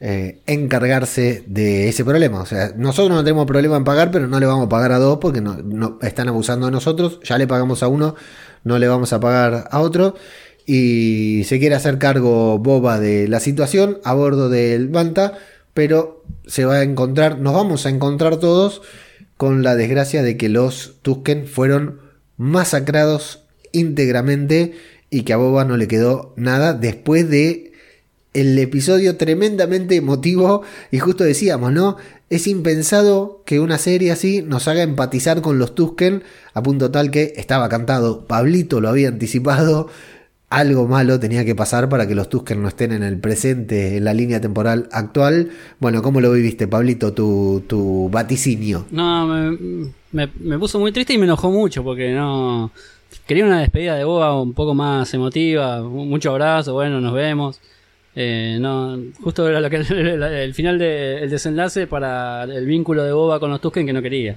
[0.01, 2.41] eh, encargarse de ese problema.
[2.41, 4.99] O sea, nosotros no tenemos problema en pagar, pero no le vamos a pagar a
[4.99, 7.21] dos porque no, están abusando de nosotros.
[7.23, 8.15] Ya le pagamos a uno,
[8.65, 10.15] no le vamos a pagar a otro.
[10.67, 15.39] Y se quiere hacer cargo boba de la situación a bordo del Banta,
[15.75, 18.83] pero se va a encontrar, nos vamos a encontrar todos
[19.37, 22.01] con la desgracia de que los Tusken fueron
[22.37, 24.75] masacrados íntegramente
[25.11, 27.74] y que a Boba no le quedó nada después de
[28.35, 31.97] el episodio tremendamente emotivo y justo decíamos, ¿no?
[32.31, 37.11] Es impensado que una serie así nos haga empatizar con los Tusken a punto tal
[37.11, 39.89] que estaba cantado, Pablito lo había anticipado,
[40.51, 44.05] algo malo tenía que pasar para que los Tusken no estén en el presente, en
[44.05, 45.51] la línea temporal actual.
[45.81, 48.87] Bueno, ¿cómo lo viviste, Pablito, tu, tu vaticinio?
[48.91, 52.73] No, me, me, me puso muy triste y me enojó mucho porque no...
[53.27, 57.61] Quería una despedida de Boba un poco más emotiva, mucho abrazo, bueno, nos vemos.
[58.17, 59.77] Eh, no, justo era lo que,
[60.45, 64.03] el, final del de, desenlace para el vínculo de Boba con los Tusken que no
[64.03, 64.37] quería.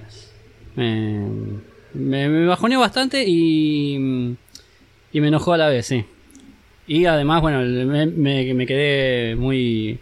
[0.76, 1.26] Eh,
[1.94, 4.36] me, me, bajoneó bastante y,
[5.12, 6.04] y me enojó a la vez, sí.
[6.86, 10.00] Y además, bueno, me, me, me, quedé muy.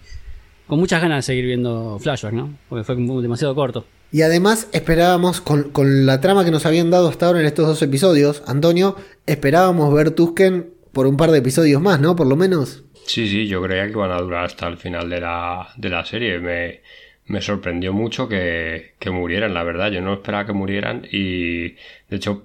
[0.69, 2.57] con muchas ganas de seguir viendo Flashback, ¿no?
[2.69, 3.85] Porque fue demasiado corto.
[4.13, 7.67] Y además esperábamos, con, con la trama que nos habían dado hasta ahora en estos
[7.67, 8.95] dos episodios, Antonio,
[9.27, 12.15] esperábamos ver Tusken por un par de episodios más, ¿no?
[12.15, 12.85] Por lo menos.
[13.07, 16.05] Sí, sí, yo creía que iban a durar hasta el final de la, de la
[16.05, 16.39] serie.
[16.41, 16.83] Me,
[17.27, 19.91] me sorprendió mucho que, que, murieran, la verdad.
[19.91, 22.43] Yo no esperaba que murieran y, de hecho,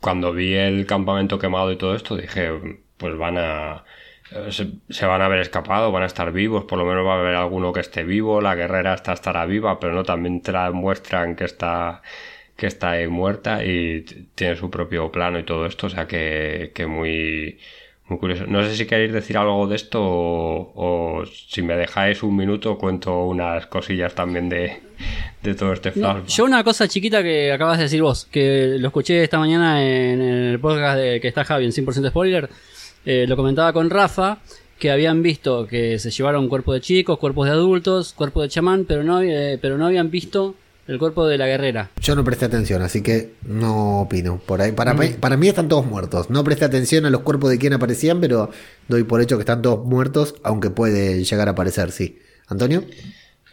[0.00, 2.50] cuando vi el campamento quemado y todo esto, dije,
[2.96, 3.84] pues van a...
[4.50, 7.34] Se, van a haber escapado, van a estar vivos, por lo menos va a haber
[7.34, 10.40] alguno que esté vivo, la guerrera esta estará viva, pero no también
[10.72, 12.02] muestran que está
[12.56, 14.02] que está muerta y
[14.34, 17.58] tiene su propio plano y todo esto, o sea que, que muy
[18.10, 18.44] muy curioso.
[18.46, 23.24] No sé si queréis decir algo de esto o, si me dejáis un minuto cuento
[23.24, 24.80] unas cosillas también de,
[25.56, 26.26] todo este flashback.
[26.26, 30.20] yo una cosa chiquita que acabas de decir vos, que lo escuché esta mañana en
[30.20, 32.50] el podcast de que está Javi en 100% spoiler,
[33.06, 34.38] eh, lo comentaba con Rafa,
[34.78, 38.86] que habían visto que se llevaron cuerpos de chicos, cuerpos de adultos, cuerpos de chamán,
[38.86, 40.56] pero no, eh, pero no habían visto
[40.90, 41.90] el cuerpo de la guerrera.
[42.02, 44.40] Yo no presté atención, así que no opino.
[44.44, 46.30] Por ahí, para, mí, para mí están todos muertos.
[46.30, 48.50] No presté atención a los cuerpos de quien aparecían, pero
[48.88, 52.18] doy por hecho que están todos muertos, aunque puede llegar a aparecer, sí.
[52.48, 52.82] Antonio.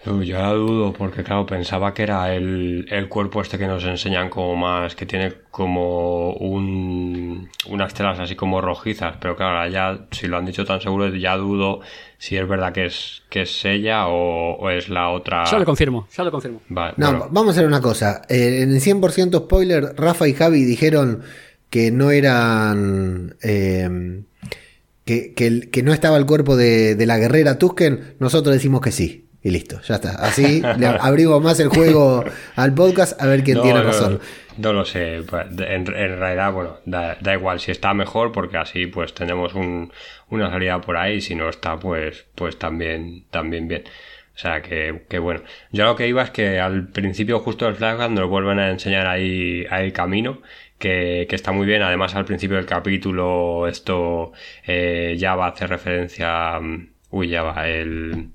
[0.07, 4.29] Yo ya dudo, porque claro, pensaba que era el, el, cuerpo este que nos enseñan
[4.29, 10.27] como más, que tiene como un, unas telas así como rojizas, pero claro, ya si
[10.27, 11.81] lo han dicho tan seguro, ya dudo
[12.17, 15.43] si es verdad que es, que es ella o, es la otra.
[15.45, 16.61] Ya lo confirmo, ya lo confirmo.
[16.69, 18.21] no, vamos a hacer una cosa.
[18.29, 21.21] Eh, en el 100% spoiler, Rafa y Javi dijeron
[21.69, 23.35] que no eran.
[23.41, 24.23] Eh,
[25.05, 28.15] que, que, no estaba el cuerpo de, de la guerrera Tusken.
[28.19, 29.26] Nosotros decimos que sí.
[29.47, 30.09] Y listo, ya está.
[30.09, 32.21] Así le abrimos más el juego
[32.57, 34.19] al podcast a ver quién tiene razón.
[34.57, 35.19] No, lo sé.
[35.19, 39.93] En, realidad, bueno, da, igual si está mejor porque así pues tenemos un,
[40.31, 41.21] una salida por ahí.
[41.21, 43.83] Si no está, pues, pues también, también bien.
[44.35, 45.43] O sea que, que, bueno.
[45.71, 49.07] Yo lo que iba es que al principio justo del flashback nos vuelven a enseñar
[49.07, 50.41] ahí, ahí el camino.
[50.77, 51.83] Que, que, está muy bien.
[51.83, 54.33] Además, al principio del capítulo, esto
[54.65, 56.59] eh, ya va a hacer referencia.
[56.59, 57.69] Mm, uy, ya va.
[57.69, 58.31] El,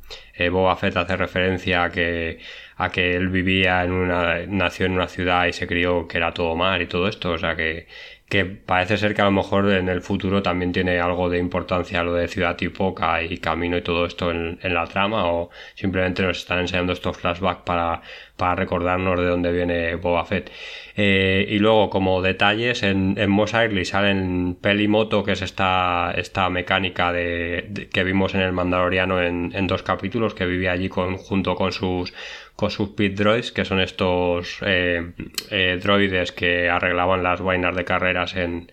[0.46, 2.40] eh, Boba Fett hace referencia a que,
[2.76, 6.32] a que él vivía en una, nació en una ciudad y se crió que era
[6.34, 7.86] todo mar y todo esto, o sea que,
[8.32, 12.02] que parece ser que a lo mejor en el futuro también tiene algo de importancia
[12.02, 16.38] lo de Ciudad Tipoca y Camino y todo esto en, la trama o simplemente nos
[16.38, 18.00] están enseñando estos flashbacks para,
[18.38, 20.50] para recordarnos de dónde viene Boba Fett.
[20.96, 27.12] Eh, y luego como detalles en, en Mos salen Pelimoto que es esta, esta mecánica
[27.12, 31.54] de, que vimos en el Mandaloriano en, en dos capítulos que vivía allí con, junto
[31.54, 32.14] con sus
[32.56, 35.12] con sus pit droids, que son estos eh,
[35.50, 38.70] eh, droides que arreglaban las vainas de carreras en,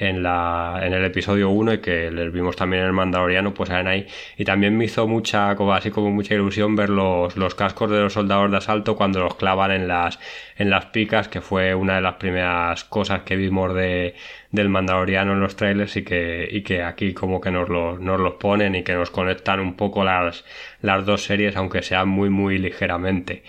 [0.00, 3.70] en, la, en el episodio 1 y que les vimos también en el Mandaloriano, pues
[3.70, 4.06] ahí.
[4.38, 8.00] Y también me hizo mucha, como, así como mucha ilusión ver los, los cascos de
[8.00, 10.18] los soldados de asalto cuando los clavan en las,
[10.56, 14.14] en las picas, que fue una de las primeras cosas que vimos de,
[14.50, 18.34] del Mandaloriano en los trailers y que, y que aquí como que nos, nos los
[18.34, 20.44] ponen y que nos conectan un poco las,
[20.80, 23.42] las dos series, aunque sean muy, muy ligeramente.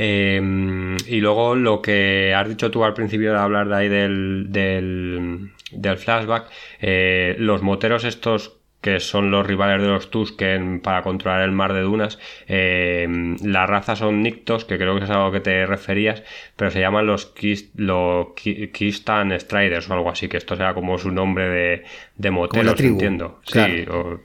[0.00, 5.50] Em, y luego lo que has dicho tú al principio de hablar de ahí del,
[5.72, 6.50] del flashback,
[6.80, 11.72] eh, los moteros estos que son los rivales de los Tusken para controlar el mar
[11.72, 12.18] de dunas.
[12.46, 16.22] Em, la raza son Nictos, que creo que es algo que te referías,
[16.56, 17.34] pero se llaman los,
[17.74, 18.28] los
[18.72, 21.82] Kistan Striders o algo así, que esto sea como su nombre de,
[22.16, 23.40] de moteros, entiendo.
[23.44, 24.20] Sí, o,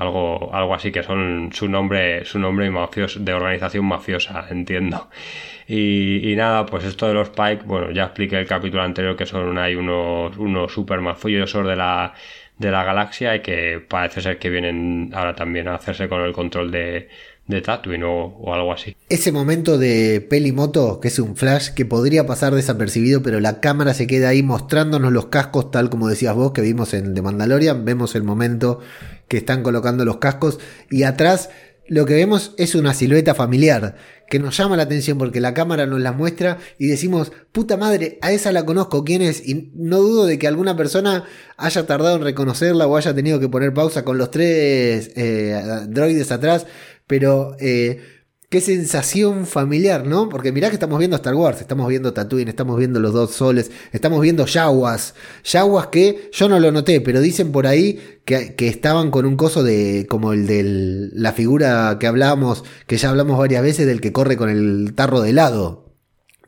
[0.00, 5.10] algo, algo así que son su nombre, su nombre mafioso, de organización mafiosa, entiendo.
[5.72, 9.56] Y, nada, pues esto de los Pike, bueno, ya expliqué el capítulo anterior que son
[9.56, 12.12] hay unos, unos super mafiosos de la,
[12.58, 16.32] de la galaxia y que parece ser que vienen ahora también a hacerse con el
[16.32, 17.08] control de,
[17.46, 18.96] de Tatooine o, algo así.
[19.08, 23.94] Ese momento de Pelimoto, que es un flash que podría pasar desapercibido, pero la cámara
[23.94, 27.84] se queda ahí mostrándonos los cascos, tal como decías vos, que vimos en The Mandalorian.
[27.84, 28.80] Vemos el momento
[29.28, 30.58] que están colocando los cascos
[30.90, 31.50] y atrás
[31.90, 33.96] lo que vemos es una silueta familiar
[34.28, 38.16] que nos llama la atención porque la cámara nos la muestra y decimos, puta madre,
[38.22, 39.46] a esa la conozco, ¿quién es?
[39.46, 41.24] Y no dudo de que alguna persona
[41.56, 46.30] haya tardado en reconocerla o haya tenido que poner pausa con los tres eh, droides
[46.30, 46.68] atrás,
[47.08, 48.00] pero eh,
[48.50, 50.28] qué sensación familiar, ¿no?
[50.28, 53.70] Porque mirá que estamos viendo Star Wars, estamos viendo Tatooine, estamos viendo los dos soles,
[53.92, 55.14] estamos viendo Yaguas.
[55.44, 59.36] Yaguas que yo no lo noté, pero dicen por ahí que, que estaban con un
[59.36, 64.00] coso de como el de la figura que hablamos, que ya hablamos varias veces, del
[64.00, 65.89] que corre con el tarro de helado.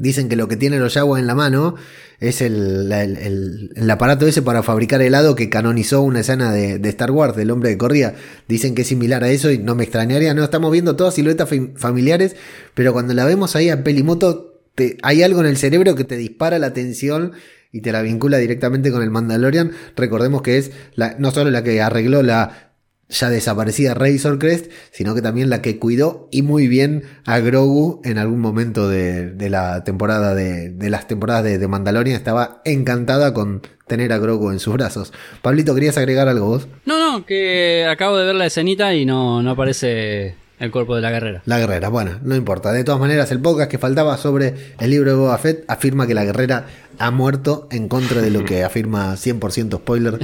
[0.03, 1.77] Dicen que lo que tiene los Yaguas en la mano
[2.19, 7.37] es el, el, aparato ese para fabricar helado que canonizó una escena de, Star Wars,
[7.37, 8.17] del hombre que corría.
[8.49, 10.35] Dicen que es similar a eso y no me extrañaría.
[10.35, 12.35] No, estamos viendo todas siluetas familiares,
[12.75, 14.61] pero cuando la vemos ahí a Pelimoto,
[15.05, 17.35] hay algo en el cerebro que te dispara la atención
[17.71, 19.71] y te la vincula directamente con el Mandalorian.
[19.95, 20.73] Recordemos que es
[21.19, 22.72] no solo la que arregló la
[23.13, 28.01] ya desaparecida Razor Crest, sino que también la que cuidó y muy bien a Grogu
[28.05, 32.17] en algún momento de, la temporada de, de, las temporadas de, de, Mandalorian.
[32.17, 35.13] Estaba encantada con tener a Grogu en sus brazos.
[35.43, 36.69] Pablito, ¿querías agregar algo vos?
[36.87, 41.03] No, no, que acabo de ver la escenita y no, no aparece el cuerpo de
[41.03, 41.43] la guerrera.
[41.45, 42.73] La guerrera, bueno, no importa.
[42.73, 46.15] De todas maneras, el podcast que faltaba sobre el libro de Boba Fett afirma que
[46.15, 46.67] la guerrera
[46.99, 50.19] ha muerto en contra de lo que afirma 100% spoiler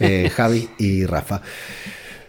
[0.00, 1.42] eh, Javi y Rafa.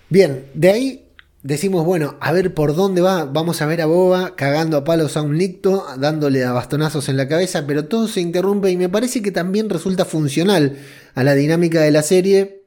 [0.09, 1.05] Bien, de ahí
[1.41, 3.25] decimos, bueno, a ver por dónde va.
[3.25, 7.17] Vamos a ver a Boba cagando a palos a un nicto, dándole a bastonazos en
[7.17, 10.77] la cabeza, pero todo se interrumpe y me parece que también resulta funcional
[11.13, 12.65] a la dinámica de la serie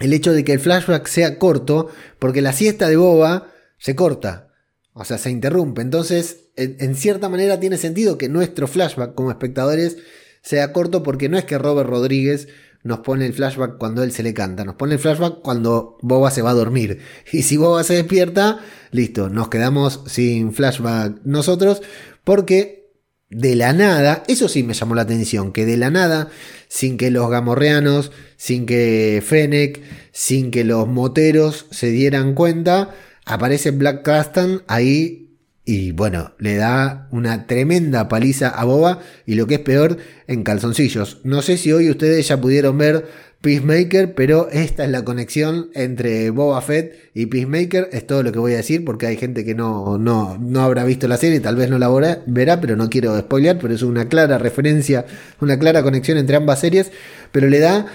[0.00, 4.48] el hecho de que el flashback sea corto, porque la siesta de Boba se corta,
[4.92, 5.82] o sea, se interrumpe.
[5.82, 9.98] Entonces, en, cierta manera tiene sentido que nuestro flashback como espectadores
[10.42, 12.48] sea corto porque no es que Robert Rodríguez
[12.82, 16.30] nos pone el flashback cuando él se le canta, nos pone el flashback cuando Boba
[16.30, 17.00] se va a dormir.
[17.32, 18.60] Y si Boba se despierta,
[18.90, 21.82] listo, nos quedamos sin flashback nosotros
[22.24, 22.80] porque
[23.28, 26.30] de la nada, eso sí me llamó la atención, que de la nada,
[26.68, 29.80] sin que los gamorreanos, sin que Fennec,
[30.12, 35.29] sin que los moteros se dieran cuenta, aparece Black Castan ahí
[35.64, 40.42] y bueno, le da una tremenda paliza a Boba y lo que es peor, en
[40.42, 41.18] calzoncillos.
[41.22, 43.06] No sé si hoy ustedes ya pudieron ver
[43.40, 47.88] Peacemaker, pero esta es la conexión entre Boba Fett y Peacemaker.
[47.92, 50.84] Es todo lo que voy a decir porque hay gente que no, no, no habrá
[50.84, 51.88] visto la serie, tal vez no la
[52.26, 55.06] verá, pero no quiero spoilear, pero es una clara referencia,
[55.40, 56.90] una clara conexión entre ambas series,
[57.32, 57.86] pero le da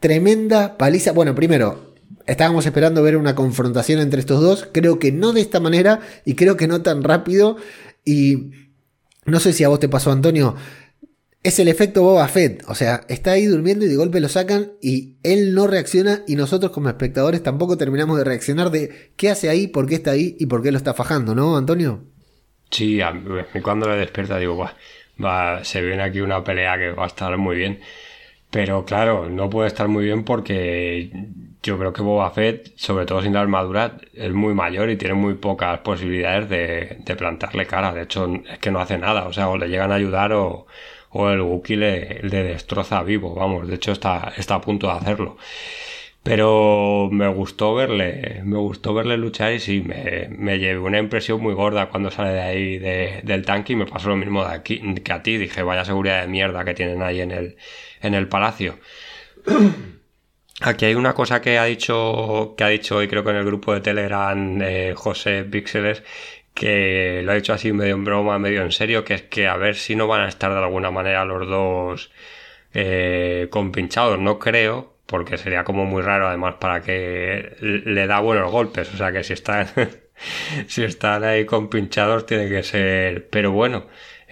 [0.00, 1.12] tremenda paliza.
[1.12, 1.93] Bueno, primero,
[2.26, 4.68] estábamos esperando ver una confrontación entre estos dos.
[4.72, 7.56] Creo que no de esta manera y creo que no tan rápido.
[8.04, 8.50] Y
[9.24, 10.54] no sé si a vos te pasó, Antonio.
[11.42, 12.64] Es el efecto Boba Fett.
[12.68, 16.36] O sea, está ahí durmiendo y de golpe lo sacan y él no reacciona y
[16.36, 20.36] nosotros como espectadores tampoco terminamos de reaccionar de qué hace ahí, por qué está ahí
[20.38, 22.04] y por qué lo está fajando, ¿no, Antonio?
[22.70, 22.98] Sí,
[23.62, 24.56] cuando le despierta digo,
[25.22, 27.80] va, se viene aquí una pelea que va a estar muy bien.
[28.50, 31.10] Pero claro, no puede estar muy bien porque
[31.64, 35.14] yo creo que Boba Fett, sobre todo sin la armadura, es muy mayor y tiene
[35.14, 37.94] muy pocas posibilidades de, plantarle cara.
[37.94, 39.26] De hecho, es que no hace nada.
[39.26, 40.66] O sea, o le llegan a ayudar o,
[41.14, 43.34] el Wookiee le, destroza vivo.
[43.34, 45.38] Vamos, de hecho está, está a punto de hacerlo.
[46.22, 51.40] Pero me gustó verle, me gustó verle luchar y sí, me, me llevé una impresión
[51.42, 54.80] muy gorda cuando sale de ahí del tanque y me pasó lo mismo de aquí,
[55.02, 55.36] que a ti.
[55.38, 57.56] Dije, vaya seguridad de mierda que tienen ahí en el,
[58.02, 58.76] en el palacio.
[60.66, 63.44] Aquí hay una cosa que ha dicho, que ha dicho hoy creo que en el
[63.44, 66.02] grupo de Telegram eh, José Pixeles,
[66.54, 69.56] que lo ha dicho así medio en broma, medio en serio, que es que a
[69.58, 72.10] ver si no van a estar de alguna manera los dos
[72.72, 74.18] eh, compinchados.
[74.18, 78.92] No creo, porque sería como muy raro además para que le da buenos golpes.
[78.94, 79.68] O sea que si están,
[80.66, 83.28] si están ahí compinchados tiene que ser...
[83.28, 83.86] Pero bueno.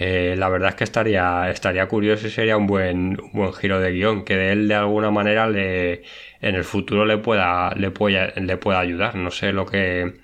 [0.04, 3.92] Eh, la verdad es que estaría, estaría curioso y sería un buen, buen giro de
[3.92, 6.02] guion, que de él de alguna manera le,
[6.40, 9.14] en el futuro le pueda, le pueda, le pueda ayudar.
[9.14, 10.14] No sé lo que,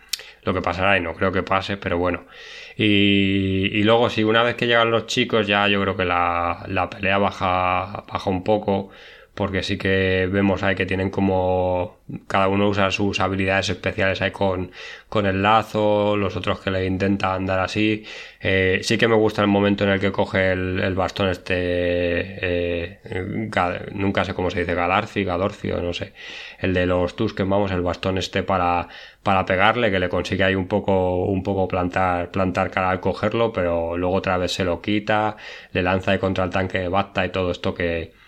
[0.42, 2.26] lo que pasará y no creo que pase, pero bueno.
[2.76, 6.64] Y, y luego, si una vez que llegan los chicos, ya yo creo que la,
[6.68, 8.90] la pelea baja, baja un poco
[9.38, 14.32] porque sí que vemos ahí que tienen como cada uno usa sus habilidades especiales ahí
[14.32, 14.72] con,
[15.08, 18.04] con el lazo, los otros que le intentan dar así.
[18.40, 23.48] Eh, sí que me gusta el momento en el que coge el, bastón este, eh,
[23.92, 26.14] nunca sé cómo se dice, Galarci, Gadorcio, no sé,
[26.58, 28.88] el de los Tusken, vamos, el bastón este para,
[29.22, 33.52] para pegarle, que le consigue ahí un poco, un poco plantar, plantar cara al cogerlo,
[33.52, 35.36] pero luego otra vez se lo quita,
[35.72, 38.18] le lanza ahí contra el tanque de Bacta y todo esto que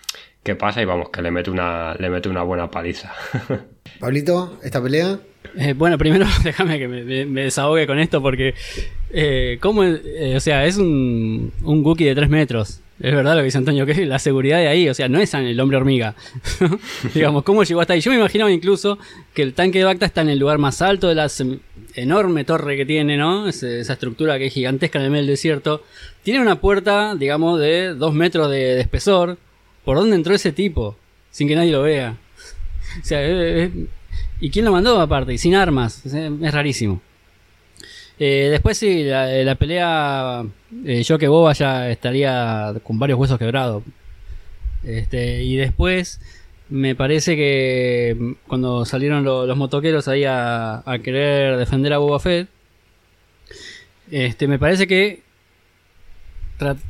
[0.42, 3.12] qué pasa y vamos, que le mete una, le mete una buena paliza.
[4.00, 5.18] Pablito, ¿esta pelea?
[5.56, 8.54] Eh, bueno, primero déjame que me, desahogue con esto porque,
[9.10, 12.80] eh, ¿cómo, eh, o sea, es un, un Gookie de 3 metros.
[13.00, 15.18] Es verdad lo que dice Antonio, que es la seguridad de ahí, o sea, no
[15.20, 16.14] es el hombre hormiga.
[17.14, 18.00] Digamos, ¿cómo llegó hasta ahí?
[18.00, 18.98] Yo me imaginaba incluso
[19.32, 21.28] que el tanque de Bacta está en el lugar más alto de la
[21.94, 23.48] enorme torre que tiene, ¿no?
[23.48, 25.82] esa estructura que es gigantesca en el medio del desierto.
[26.22, 29.38] Tiene una puerta, digamos, de 2 metros de espesor
[29.84, 30.96] ¿Por dónde entró ese tipo?
[31.30, 32.16] Sin que nadie lo vea.
[33.00, 33.20] o sea,
[34.40, 35.32] ¿y quién lo mandó aparte?
[35.32, 36.04] Y sin armas.
[36.04, 37.00] Es, rarísimo.
[38.18, 40.44] Eh, después sí, la, pelea,
[40.84, 43.82] eh, yo que Boba ya estaría con varios huesos quebrados.
[44.84, 46.20] Este, y después
[46.70, 52.48] me parece que cuando salieron los motoqueros ahí a, querer defender a Boba Fett,
[54.10, 55.22] este, me parece que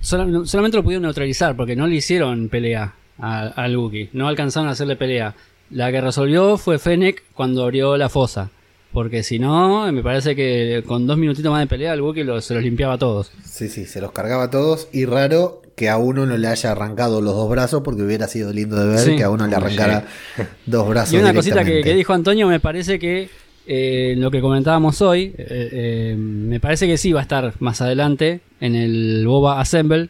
[0.00, 4.10] solamente lo pudieron neutralizar porque no le hicieron pelea al Wookiee.
[4.12, 5.34] No alcanzaron a hacerle pelea.
[5.70, 8.50] La que resolvió fue Fennec cuando abrió la fosa.
[8.92, 12.54] Porque si no, me parece que con dos minutitos más de pelea el Wookiee se
[12.54, 13.30] los limpiaba a todos.
[13.44, 14.88] Sí, sí, se los cargaba a todos.
[14.92, 18.52] Y raro que a uno no le haya arrancado los dos brazos, porque hubiera sido
[18.52, 20.04] lindo de ver que a uno le arrancara
[20.66, 21.14] dos brazos.
[21.14, 23.30] Y una cosita que, dijo Antonio, me parece que
[23.72, 27.80] eh, lo que comentábamos hoy, eh, eh, me parece que sí va a estar más
[27.80, 30.08] adelante en el Boba Assemble,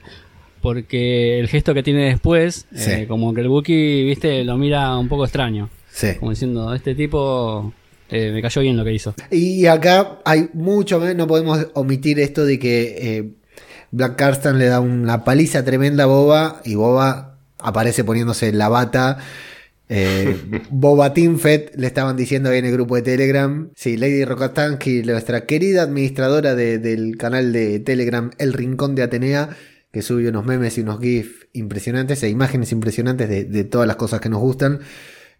[0.63, 2.91] porque el gesto que tiene después, Sí.
[2.91, 5.69] eh, como que el Wookiee, viste, lo mira un poco extraño.
[5.93, 6.09] Sí.
[6.19, 7.73] Como diciendo, este tipo
[8.11, 9.15] eh, me cayó bien lo que hizo.
[9.31, 13.31] Y acá hay mucho, más, no podemos omitir esto de que eh,
[13.91, 19.19] Black Carstan le da una paliza tremenda a Boba y Boba aparece poniéndose la bata.
[19.93, 20.37] Eh,
[20.71, 23.71] Boba le estaban diciendo ahí en el grupo de Telegram.
[23.75, 29.51] Sí, Lady Rokatanki, nuestra querida administradora de- del canal de Telegram El Rincón de Atenea,
[29.93, 33.97] que sube unos memes y unos GIFs impresionantes e imágenes impresionantes de, de todas las
[33.97, 34.79] cosas que nos gustan.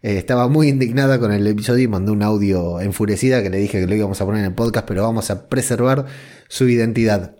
[0.03, 3.79] Eh, estaba muy indignada con el episodio y mandó un audio enfurecida que le dije
[3.79, 6.07] que lo íbamos a poner en el podcast, pero vamos a preservar
[6.49, 7.35] su identidad.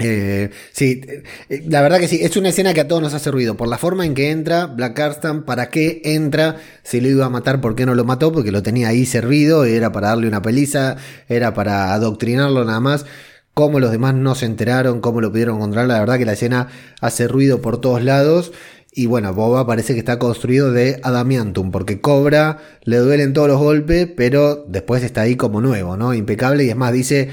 [0.00, 1.02] Eh, sí,
[1.48, 3.56] eh, la verdad que sí, es una escena que a todos nos hace ruido.
[3.56, 7.30] Por la forma en que entra Black Carstan, para qué entra, si lo iba a
[7.30, 10.42] matar, por qué no lo mató, porque lo tenía ahí servido, era para darle una
[10.42, 10.96] peliza,
[11.28, 13.06] era para adoctrinarlo nada más.
[13.54, 16.68] Cómo los demás no se enteraron, cómo lo pudieron encontrar, la verdad que la escena
[17.00, 18.52] hace ruido por todos lados.
[18.96, 23.58] Y bueno, Boba parece que está construido de adamiantum, porque cobra, le duelen todos los
[23.58, 26.14] golpes, pero después está ahí como nuevo, ¿no?
[26.14, 26.64] Impecable.
[26.64, 27.30] Y es más, dice,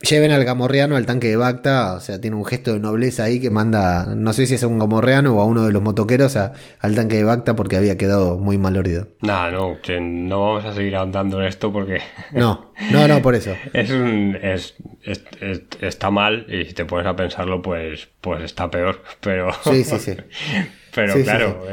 [0.00, 3.38] lleven al gamorreano al tanque de Bacta, o sea, tiene un gesto de nobleza ahí
[3.40, 6.36] que manda, no sé si es a un gamorreano o a uno de los motoqueros
[6.36, 9.08] a- al tanque de Bacta porque había quedado muy mal herido.
[9.20, 12.00] Nada, no, que no vamos a seguir ahondando en esto porque
[12.32, 13.54] No, no, no, por eso.
[13.74, 18.42] es un, es, es- es- está mal y si te pones a pensarlo, pues, pues
[18.42, 19.02] está peor.
[19.20, 20.16] Pero, Sí, sí, sí.
[20.94, 21.64] pero Sí, sí, claro,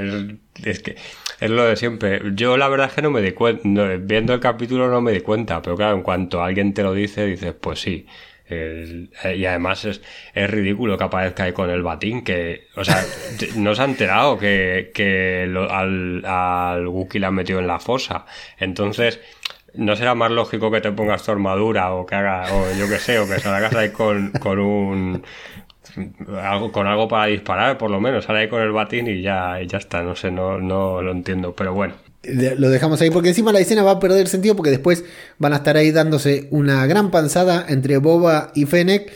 [0.63, 0.95] es que
[1.39, 2.21] es lo de siempre.
[2.35, 3.61] Yo la verdad es que no me di cuenta,
[3.99, 7.25] viendo el capítulo no me di cuenta, pero claro, en cuanto alguien te lo dice,
[7.25, 8.05] dices, pues sí.
[8.49, 10.01] El- eh, y además es,
[10.33, 13.03] es ridículo que aparezca ahí con el batín, que, o sea,
[13.57, 17.79] no se ha enterado que, que lo- al, al Wookiee le han metido en la
[17.79, 18.25] fosa.
[18.57, 19.19] Entonces,
[19.73, 22.99] ¿no será más lógico que te pongas tu armadura o que haga, o yo que
[22.99, 25.23] sé, o que salgas ahí con, con un,
[26.41, 29.78] algo, con algo para disparar, por lo menos, sale con el batín y ya, ya
[29.78, 31.95] está, no sé, no, no lo entiendo, pero bueno.
[32.24, 35.06] Lo dejamos ahí porque encima la escena va a perder sentido porque después
[35.38, 39.12] van a estar ahí dándose una gran panzada entre Boba y Fennec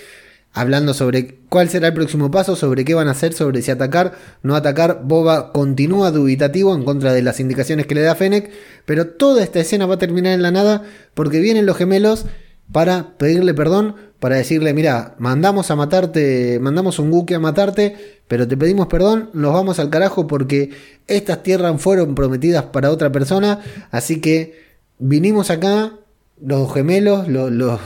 [0.53, 4.13] hablando sobre cuál será el próximo paso, sobre qué van a hacer, sobre si atacar,
[4.43, 5.01] no atacar.
[5.03, 8.49] Boba continúa dubitativo en contra de las indicaciones que le da Fennec,
[8.85, 12.25] pero toda esta escena va a terminar en la nada porque vienen los gemelos
[12.71, 18.47] para pedirle perdón, para decirle, mira, mandamos a matarte, mandamos un Wookiee a matarte, pero
[18.47, 20.69] te pedimos perdón, nos vamos al carajo porque
[21.07, 24.61] estas tierras fueron prometidas para otra persona, así que
[24.99, 25.93] vinimos acá,
[26.39, 27.79] los gemelos, los, los,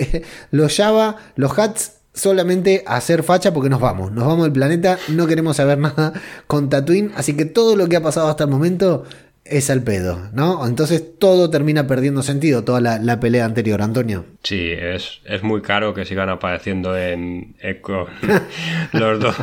[0.50, 4.98] los Java, los Hats, solamente a hacer facha porque nos vamos, nos vamos del planeta,
[5.08, 6.14] no queremos saber nada
[6.46, 9.04] con Tatooine, así que todo lo que ha pasado hasta el momento
[9.44, 10.66] es al pedo, ¿no?
[10.66, 14.24] Entonces todo termina perdiendo sentido, toda la, pelea anterior, Antonio.
[14.42, 18.06] Sí, es, es muy caro que sigan apareciendo en, con
[18.92, 19.36] los dos.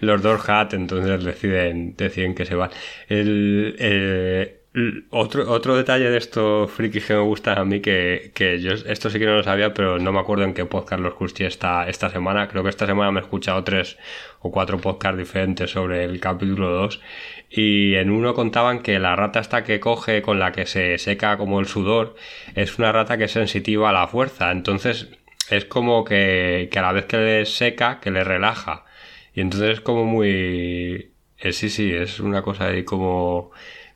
[0.00, 2.70] Los dos hat, entonces deciden, deciden que se van.
[3.08, 8.32] El, eh, l- otro, otro detalle de estos frikis que me gustan a mí, que,
[8.34, 11.02] que yo esto sí que no lo sabía, pero no me acuerdo en qué podcast
[11.02, 12.48] lo escuché esta, esta semana.
[12.48, 13.98] Creo que esta semana me he escuchado tres
[14.40, 17.00] o cuatro podcasts diferentes sobre el capítulo 2.
[17.50, 21.36] Y en uno contaban que la rata esta que coge, con la que se seca
[21.36, 22.14] como el sudor,
[22.54, 24.52] es una rata que es sensitiva a la fuerza.
[24.52, 25.08] Entonces
[25.50, 28.84] es como que, que a la vez que le seca, que le relaja.
[29.34, 31.12] Y entonces es como muy...
[31.38, 33.50] eh, sí, sí, es una cosa ahí como...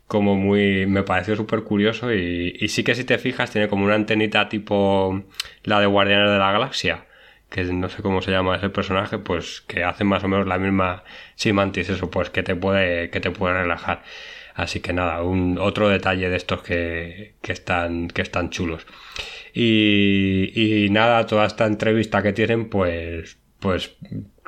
[0.06, 0.86] Como muy...
[0.86, 4.48] Me pareció súper curioso y, y sí que si te fijas tiene como una antenita
[4.48, 5.22] tipo
[5.64, 7.06] la de Guardianes de la Galaxia
[7.54, 10.58] que no sé cómo se llama ese personaje, pues que hace más o menos la
[10.58, 11.04] misma
[11.36, 14.02] Simantis, eso, pues que te puede, que te puede relajar.
[14.54, 18.86] Así que nada, un otro detalle de estos que, que están, que están chulos.
[19.52, 23.96] Y, y nada, toda esta entrevista que tienen, pues, pues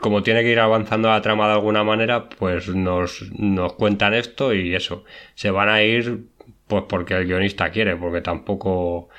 [0.01, 4.53] como tiene que ir avanzando la trama de alguna manera, pues nos, nos cuentan esto
[4.53, 5.05] y eso.
[5.37, 6.25] Se van a ir,
[6.67, 9.11] pues porque el guionista quiere, porque tampoco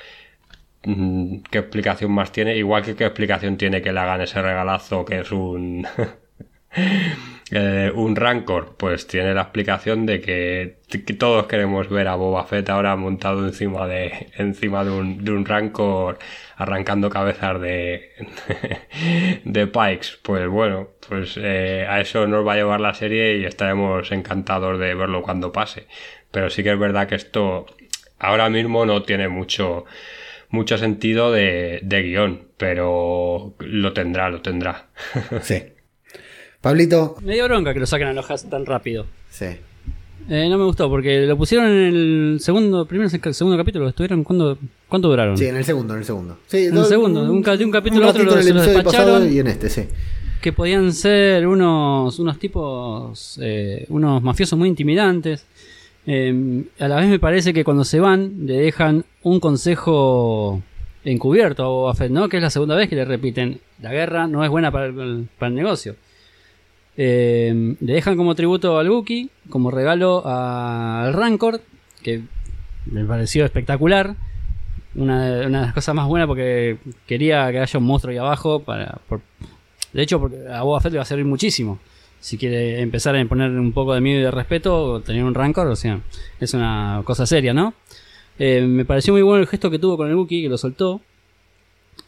[0.82, 5.20] qué explicación más tiene, igual que qué explicación tiene que le hagan ese regalazo que
[5.20, 5.86] es un
[7.50, 12.44] eh, un Rancor, pues tiene la explicación de que, que todos queremos ver a Boba
[12.44, 16.18] Fett ahora montado encima de encima de un, de un Rancor
[16.56, 18.10] arrancando cabezas de
[19.44, 20.18] de Pikes.
[20.22, 24.78] Pues bueno, pues eh, a eso nos va a llevar la serie y estaremos encantados
[24.78, 25.86] de verlo cuando pase.
[26.30, 27.66] Pero sí que es verdad que esto
[28.18, 29.84] ahora mismo no tiene mucho
[30.50, 34.86] mucho sentido de, de guion, pero lo tendrá, lo tendrá.
[35.42, 35.62] Sí.
[36.60, 39.06] Pablito, Me dio bronca que lo saquen a los Hats tan rápido.
[39.30, 39.46] sí.
[40.30, 43.88] Eh, no me gustó porque lo pusieron en el segundo, primero segundo capítulo.
[43.88, 45.38] ¿Estuvieron cuándo, cuánto duraron?
[45.38, 46.38] Sí, en el segundo, en el segundo.
[46.46, 49.32] Sí, en el segundo, un, de un capítulo a otro lo, se despacharon.
[49.32, 49.84] y en este, sí.
[50.42, 55.46] Que podían ser unos, unos tipos, eh, unos mafiosos muy intimidantes.
[56.10, 60.62] Eh, a la vez me parece que cuando se van le dejan un consejo
[61.04, 62.30] encubierto a Boba ¿no?
[62.30, 65.28] Que es la segunda vez que le repiten, la guerra no es buena para el,
[65.38, 65.96] para el negocio.
[66.96, 71.60] Eh, le dejan como tributo al Wookiee, como regalo al Rancor,
[72.02, 72.22] que
[72.86, 74.16] me pareció espectacular.
[74.94, 78.60] Una de, las cosas más buenas porque quería que haya un monstruo ahí abajo.
[78.60, 78.98] Para,
[79.92, 81.78] de hecho, porque a Boba Fett le va a servir muchísimo.
[82.20, 85.68] Si quiere empezar a poner un poco de miedo y de respeto, tener un Rancor,
[85.68, 86.00] o sea,
[86.40, 87.74] es una cosa seria, ¿no?
[88.38, 91.00] Eh, me pareció muy bueno el gesto que tuvo con el Wookiee, que lo soltó.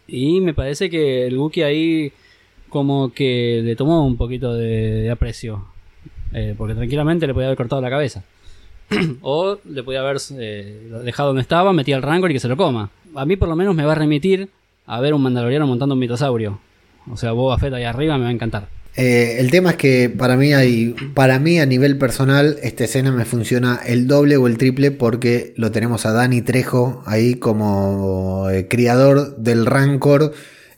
[0.07, 2.13] Y me parece que el Wookiee ahí
[2.69, 5.67] como que le tomó un poquito de, aprecio.
[6.33, 8.25] Eh, porque tranquilamente le podía haber cortado la cabeza.
[9.21, 12.57] o le podía haber eh, dejado donde estaba, metía el Rancor y que se lo
[12.57, 12.91] coma.
[13.15, 14.49] A mí por lo menos me va a remitir
[14.87, 16.61] a ver un mandaloriano montando un mitosaurio.
[17.11, 18.69] O sea, Boba Fett ahí arriba me va a encantar.
[18.97, 23.13] Eh, el tema es que para mí hay, para mí a nivel personal, esta escena
[23.13, 28.49] me funciona el doble o el triple porque lo tenemos a Dani Trejo ahí como
[28.69, 30.33] criador del Rancor.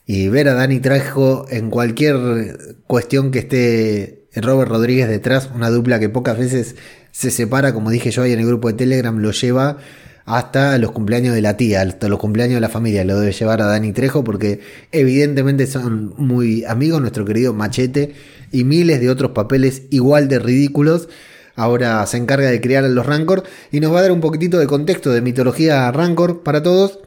[0.05, 5.99] Y ver a Dani Trejo en cualquier cuestión que esté Robert Rodríguez detrás, una dupla
[5.99, 6.75] que pocas veces
[7.11, 9.77] se separa, como dije yo ahí en el grupo de Telegram, lo lleva
[10.25, 13.61] hasta los cumpleaños de la tía, hasta los cumpleaños de la familia, lo debe llevar
[13.61, 14.61] a Dani Trejo porque
[14.91, 18.13] evidentemente son muy amigos, nuestro querido Machete
[18.51, 21.09] y miles de otros papeles igual de ridículos.
[21.55, 24.65] Ahora se encarga de crear los Rancor y nos va a dar un poquitito de
[24.65, 26.99] contexto de mitología Rancor para todos.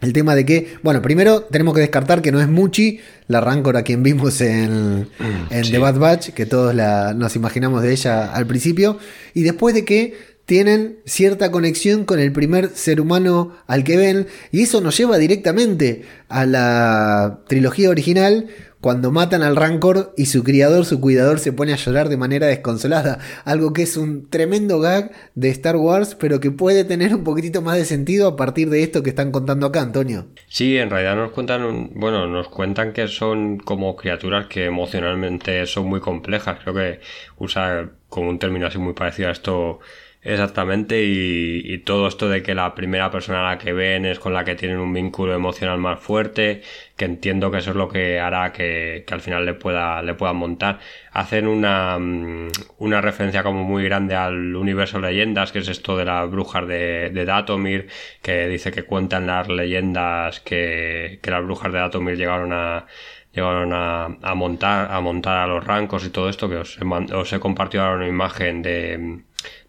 [0.00, 3.76] El tema de que, bueno, primero tenemos que descartar que no es Muchi, la Rancor
[3.76, 7.92] a quien vimos en, mm, en The Bad Batch, que todos la, nos imaginamos de
[7.92, 8.98] ella al principio,
[9.34, 14.28] y después de que tienen cierta conexión con el primer ser humano al que ven,
[14.50, 18.46] y eso nos lleva directamente a la trilogía original,
[18.80, 22.46] cuando matan al Rancor y su criador, su cuidador, se pone a llorar de manera
[22.46, 23.18] desconsolada.
[23.44, 27.60] Algo que es un tremendo gag de Star Wars, pero que puede tener un poquitito
[27.60, 30.28] más de sentido a partir de esto que están contando acá, Antonio.
[30.48, 35.88] Sí, en realidad nos cuentan, bueno, nos cuentan que son como criaturas que emocionalmente son
[35.88, 36.58] muy complejas.
[36.62, 37.00] Creo que
[37.36, 39.80] usa como un término así muy parecido a esto
[40.20, 44.34] Exactamente, y, todo esto de que la primera persona a la que ven es con
[44.34, 46.62] la que tienen un vínculo emocional más fuerte,
[46.96, 50.36] que entiendo que eso es lo que hará que, al final le pueda, le puedan
[50.36, 50.80] montar.
[51.12, 52.48] Hacen una, mm,
[52.78, 57.10] una referencia como muy grande al universo leyendas, que es esto de las brujas de,
[57.10, 57.88] de Datomir,
[58.20, 62.86] que dice que cuentan las leyendas que, que las brujas de Datomir llegaron a
[63.32, 67.32] llegaron a, a, montar a montar a los rancos y todo esto que os os
[67.32, 69.22] he compartido ahora una imagen de,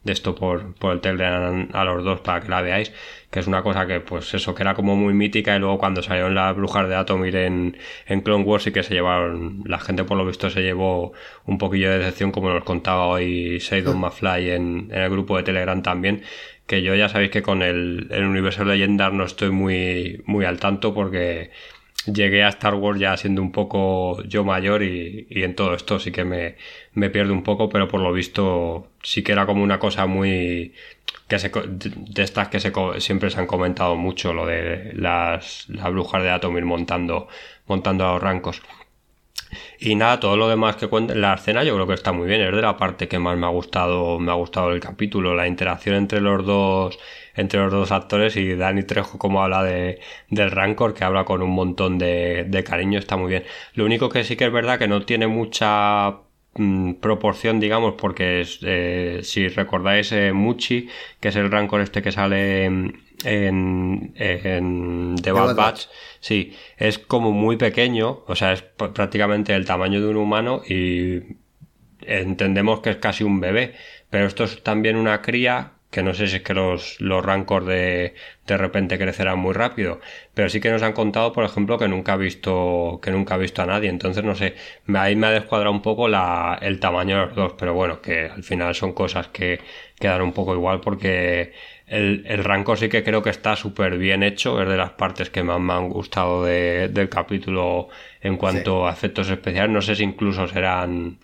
[0.04, 2.93] de esto por, por el Telegram a los dos para que la veáis,
[3.30, 6.02] que es una cosa que pues eso, que era como muy mítica y luego cuando
[6.02, 7.78] salieron las brujas de Atomir en,
[8.08, 11.14] en Clone Wars y que se llevaron, la gente por lo visto se llevó
[11.45, 15.43] un poquillo de decepción como nos contaba hoy Seidon Mafly en, en el grupo de
[15.43, 16.24] Telegram también,
[16.66, 20.60] que yo ya sabéis que con el, el universo Legendar no estoy muy, muy al
[20.60, 21.52] tanto porque
[22.06, 26.12] llegué a Star Wars ya siendo un poco yo mayor y, en todo esto sí
[26.12, 26.56] que me,
[26.93, 30.74] me pierdo un poco, pero por lo visto sí que era como una cosa muy
[31.28, 36.24] que de estas que se, siempre se han comentado mucho, lo de las, las brujas
[36.24, 37.28] de Atomir montando,
[37.68, 38.62] montando a los rancos.
[39.80, 42.41] Y nada, todo lo demás que cuenta la escena yo creo que está muy bien,
[42.41, 45.47] es de la parte que más me ha gustado, me ha gustado el capítulo, la
[45.47, 47.00] interacción entre los dos
[47.36, 49.99] entre los dos actores y Dani Trejo como habla de,
[50.30, 53.43] del Rancor, que habla con un montón de, de cariño, está muy bien.
[53.73, 56.17] Lo único que sí que es verdad que no tiene mucha
[56.55, 62.11] mm, proporción, digamos, porque eh, si recordáis eh, Muchi, que es el Rancor este que
[62.11, 65.88] sale en, en The Bad Batch,
[66.19, 71.38] sí, es como muy pequeño, o sea, es prácticamente el tamaño de un humano y
[72.01, 73.75] entendemos que es casi un bebé,
[74.09, 77.66] pero esto es también una cría que no sé si es que los, los rancors
[77.66, 78.14] de,
[78.48, 80.00] de repente crecerán muy rápido,
[80.34, 83.38] pero sí que nos han contado, por ejemplo, que nunca ha visto, que nunca ha
[83.38, 84.56] visto a nadie, entonces no sé,
[84.96, 88.26] ahí me ha descuadrado un poco la, el tamaño de los dos, pero bueno, que
[88.30, 89.60] al final son cosas que
[90.00, 91.54] quedan un poco igual porque
[91.90, 95.30] el, el rancor sí que creo que está súper bien hecho, es de las partes
[95.30, 97.90] que más me han gustado del capítulo
[98.22, 101.18] en cuanto a efectos especiales, no sé si incluso serán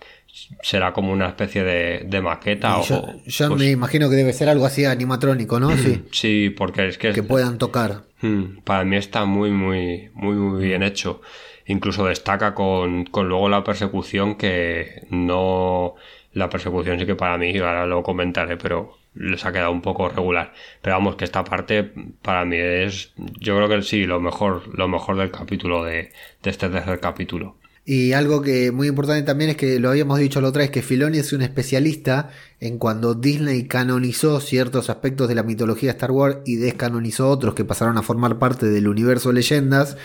[0.62, 2.78] será como una especie de, maqueta.
[2.78, 2.84] o,
[3.24, 5.74] yo me imagino que debe ser algo así animatrónico, ¿no?
[5.76, 7.12] Sí, sí porque es que...
[7.12, 8.02] Que puedan tocar.
[8.20, 11.22] Hmm, para mí está muy, muy, muy, muy bien hecho.
[11.64, 15.94] Incluso destaca con, con luego la persecución que no
[16.36, 20.08] la persecución sí que para mí, ahora lo comentaré, pero les ha quedado un poco
[20.08, 20.52] regular.
[20.82, 21.92] Pero vamos, que esta parte
[22.22, 26.12] para mí es, yo creo que sí, lo mejor, lo mejor del capítulo, de,
[26.42, 27.56] de este tercer capítulo.
[27.88, 30.82] Y algo que muy importante también es que lo habíamos dicho la otra vez que
[30.82, 36.10] Filoni es un especialista en cuando Disney canonizó ciertos aspectos de la mitología de Star
[36.10, 39.96] Wars y descanonizó otros que pasaron a formar parte del universo leyendas.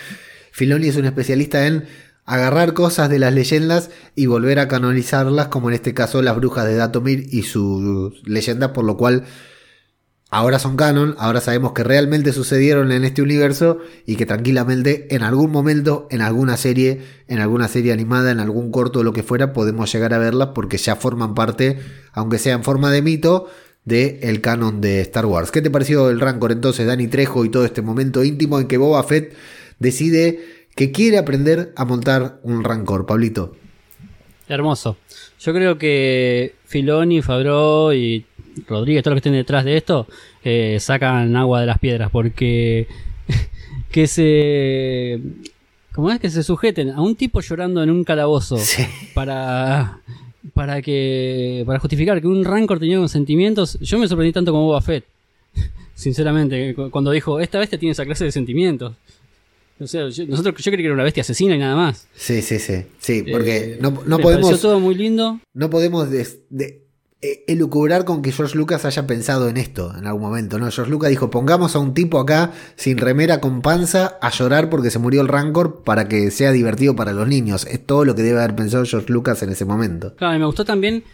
[0.52, 1.86] Filoni es un especialista en
[2.24, 6.66] agarrar cosas de las leyendas y volver a canonizarlas, como en este caso las brujas
[6.66, 9.24] de Datomir y sus leyendas, por lo cual
[10.30, 15.22] ahora son canon, ahora sabemos que realmente sucedieron en este universo y que tranquilamente en
[15.22, 19.22] algún momento, en alguna serie, en alguna serie animada, en algún corto o lo que
[19.22, 21.80] fuera, podemos llegar a verlas porque ya forman parte,
[22.12, 23.48] aunque sea en forma de mito,
[23.84, 25.50] del el canon de Star Wars.
[25.50, 28.78] ¿Qué te pareció el Rancor entonces, Dani Trejo, y todo este momento íntimo en que
[28.78, 29.34] Boba Fett
[29.80, 33.54] decide que quiere aprender a montar un Rancor, Pablito.
[34.48, 34.96] Hermoso.
[35.40, 38.24] Yo creo que Filoni, Fabro y
[38.66, 40.06] Rodríguez, todos los que estén detrás de esto,
[40.44, 42.86] eh, sacan agua de las piedras porque
[43.90, 45.20] que se...
[45.92, 46.20] ¿Cómo es?
[46.20, 48.56] Que se sujeten a un tipo llorando en un calabozo
[49.14, 50.00] para
[50.54, 53.78] para que para justificar que un Rancor tenía sentimientos.
[53.80, 55.04] Yo me sorprendí tanto como Boba Fett.
[55.94, 58.94] Sinceramente, cuando dijo, esta bestia tiene esa clase de sentimientos.
[59.80, 62.06] O sea, yo, nosotros, yo creí que era una bestia asesina y nada más.
[62.14, 62.84] Sí, sí, sí.
[63.00, 64.60] Sí, porque Eh, no, no me podemos.
[64.60, 65.40] todo muy lindo.
[65.54, 66.82] No podemos des- de-
[67.24, 70.68] eh, elucubrar con que George Lucas haya pensado en esto en algún momento, ¿no?
[70.72, 74.90] George Lucas dijo, pongamos a un tipo acá sin remera con panza a llorar porque
[74.90, 77.64] se murió el Rancor para que sea divertido para los niños.
[77.70, 80.14] Es todo lo que debe haber pensado George Lucas en ese momento.
[80.16, 81.04] Claro, y me gustó también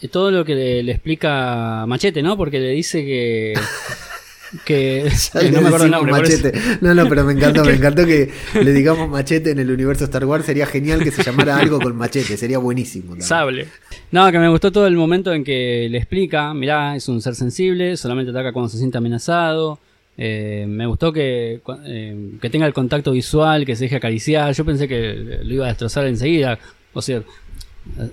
[0.00, 2.36] eh, todo lo que le, le explica Machete, ¿no?
[2.36, 3.54] Porque le dice que.
[4.64, 5.10] que
[5.52, 6.52] no me acuerdo el nombre, machete.
[6.80, 10.24] No, no, pero me encantó, me encantó que le digamos machete en el universo Star
[10.24, 10.46] Wars.
[10.46, 13.08] Sería genial que se llamara algo con machete, sería buenísimo.
[13.08, 13.26] también.
[13.26, 13.68] Sable.
[14.10, 17.34] No, que me gustó todo el momento en que le explica, mirá, es un ser
[17.34, 19.78] sensible, solamente ataca cuando se siente amenazado.
[20.20, 24.52] Eh, me gustó que, eh, que tenga el contacto visual, que se deje acariciar.
[24.52, 26.58] Yo pensé que lo iba a destrozar enseguida.
[26.92, 27.22] O sea,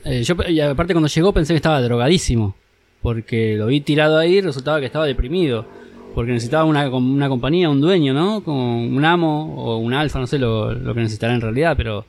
[0.04, 2.56] eh, yo, y aparte cuando llegó pensé que estaba drogadísimo.
[3.02, 5.66] Porque lo vi tirado ahí y resultaba que estaba deprimido.
[6.16, 8.42] Porque necesitaba una, una compañía, un dueño, ¿no?
[8.44, 12.06] Como un amo o un alfa, no sé lo, lo que necesitará en realidad, pero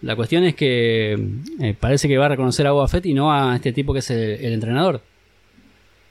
[0.00, 1.18] la cuestión es que
[1.60, 3.98] eh, parece que va a reconocer a Boba Fett y no a este tipo que
[3.98, 5.00] es el, entrenador.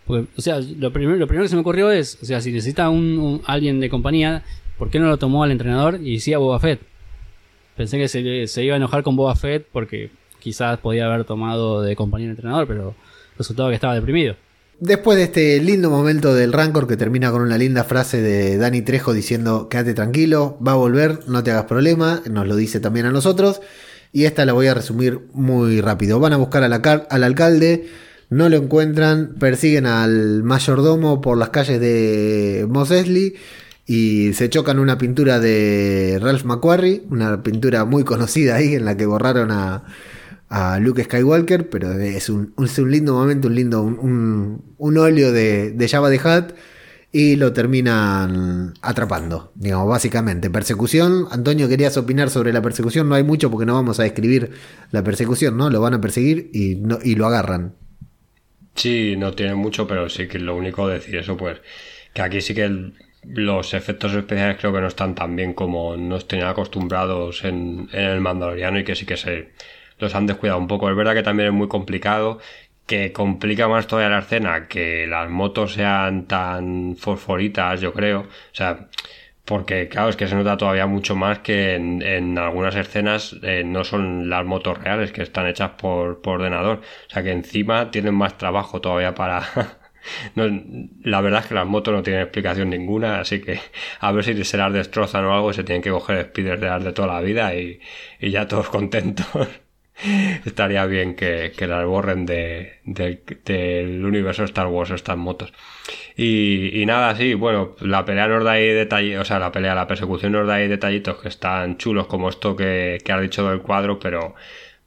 [0.08, 2.90] O sea, lo primero, lo primero que se me ocurrió es, o sea, si necesita
[2.90, 4.44] un, un- alguien de compañía,
[4.78, 6.82] ¿por qué no lo tomó al entrenador y sí a Boba Fett?
[7.78, 10.10] Pensé que se, se iba a enojar con Boba Fett porque
[10.40, 12.94] quizás podía haber tomado de compañía al entrenador, pero
[13.38, 14.36] resultaba que estaba deprimido.
[14.82, 18.82] Después de este lindo momento del Rancor que termina con una linda frase de Dani
[18.82, 23.06] Trejo diciendo quédate tranquilo, va a volver, no te hagas problema, nos lo dice también
[23.06, 23.62] a nosotros.
[24.12, 26.20] Y esta la voy a resumir muy rápido.
[26.20, 26.74] Van a buscar al,
[27.24, 27.90] alcalde,
[28.32, 33.36] no lo encuentran, persiguen al mayordomo por las calles de Mos Eisley
[33.86, 38.98] y se chocan una pintura de Ralph McQuarrie, una pintura muy conocida ahí en la
[38.98, 39.84] que borraron a,
[40.52, 45.72] a Luke Skywalker, pero es un, un lindo momento, un lindo, un, un- óleo de,
[45.72, 46.54] de Java de Hutt
[47.14, 50.50] y lo terminan atrapando, digamos, básicamente.
[50.50, 54.52] Persecución, Antonio, querías opinar sobre la persecución, no hay mucho porque no vamos a describir
[54.92, 55.70] la persecución, ¿no?
[55.70, 57.76] Lo van a perseguir y, no, y lo agarran.
[58.76, 61.62] Sí, no tiene mucho, pero sí que lo único decir eso, pues,
[62.14, 62.92] que aquí sí que
[63.24, 68.02] los efectos especiales creo que no están tan bien como nos tenían acostumbrados en, en
[68.02, 69.52] el Mandaloriano y que sí que se
[70.02, 70.90] los han descuidado un poco.
[70.90, 72.40] Es verdad que también es muy complicado,
[72.86, 78.22] que complica más todavía la escena, que las motos sean tan fosforitas, yo creo.
[78.22, 78.90] O sea,
[79.46, 83.84] porque claro, es que se nota todavía mucho más que en, algunas escenas eh, no
[83.84, 86.82] son las motos reales, que están hechas por, por ordenador.
[87.08, 89.42] O sea que encima tienen más trabajo todavía para...
[90.36, 90.46] no,
[91.04, 93.60] la verdad es que las motos no tienen explicación ninguna, así que
[94.00, 96.84] a ver si se las destrozan o algo se tienen que coger speeders de las
[96.84, 97.80] de toda la vida y,
[98.20, 99.28] y ya todos contentos.
[100.46, 105.54] Estaría bien que, que las borren de, de- del universo Star Wars estas motos.
[106.18, 109.88] Y, nada, sí, bueno, la pelea nos da ahí detalles, o sea, la pelea, la
[109.88, 113.62] persecución nos da ahí detallitos que están chulos como esto que, que has dicho del
[113.62, 114.36] cuadro, pero,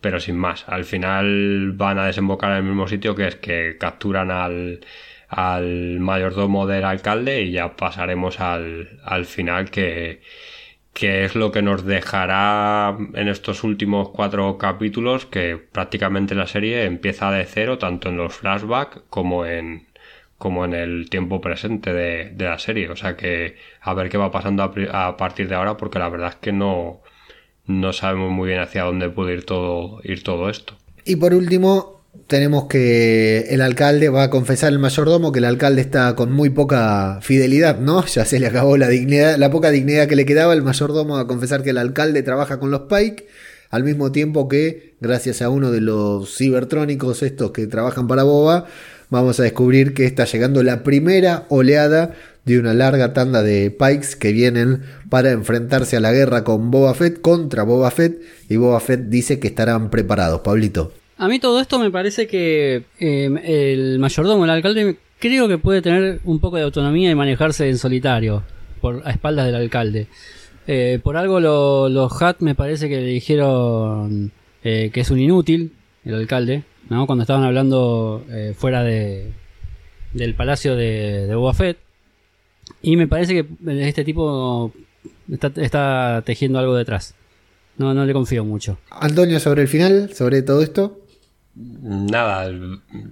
[0.01, 0.69] pero sin más.
[0.69, 4.85] Al final van a desembocar en el mismo sitio que es que capturan al,
[5.29, 10.23] al mayordomo del alcalde y ya pasaremos al, al final que,
[10.95, 16.85] que es lo que nos dejará en estos últimos cuatro capítulos que prácticamente la serie
[16.85, 19.87] empieza de cero tanto en los flashbacks como en
[20.39, 22.91] como en el tiempo presente de, la serie.
[22.91, 26.09] O sea que a ver qué va pasando a, a partir de ahora porque la
[26.09, 27.01] verdad es que no
[27.67, 30.77] no sabemos muy bien hacia dónde puede ir todo ir todo esto.
[31.05, 35.83] Y por último, tenemos que el alcalde va a confesar al mayordomo que el alcalde
[35.83, 38.05] está con muy poca fidelidad, ¿no?
[38.15, 40.55] Ya se le acabó la dignidad, la poca dignidad que le quedaba.
[40.55, 43.27] El mayordomo va a confesar que el alcalde trabaja con los Pike,
[43.71, 48.67] al mismo tiempo que, gracias a uno de los cibertrónicos estos que trabajan para Boba,
[49.11, 54.17] vamos a descubrir que está llegando la primera oleada de una larga tanda de Pikes
[54.19, 58.81] que vienen para enfrentarse a la guerra con Boba Fett contra Boba Fett y Boba
[58.81, 61.04] Fett dice que estarán preparados, Pablito.
[61.17, 65.81] A mí todo esto me parece que eh, el mayordomo, el alcalde, creo que puede
[65.81, 68.43] tener un poco de autonomía y manejarse en solitario,
[68.81, 70.09] por, a espaldas del alcalde.
[70.67, 71.41] Eh, por algo
[71.89, 74.33] los Hat me parece que le dijeron
[74.65, 75.73] eh, que es un inútil,
[76.05, 77.07] el alcalde, ¿no?
[77.07, 78.25] cuando estaban hablando
[78.57, 79.31] fuera de,
[80.13, 81.55] del palacio de, de Boba.
[82.83, 84.73] Y me parece que este tipo
[85.31, 87.15] está, está tejiendo algo detrás.
[87.77, 88.79] No, no le confío mucho.
[88.91, 91.04] Antonio, sobre el final, sobre todo esto.
[91.57, 92.51] Nada,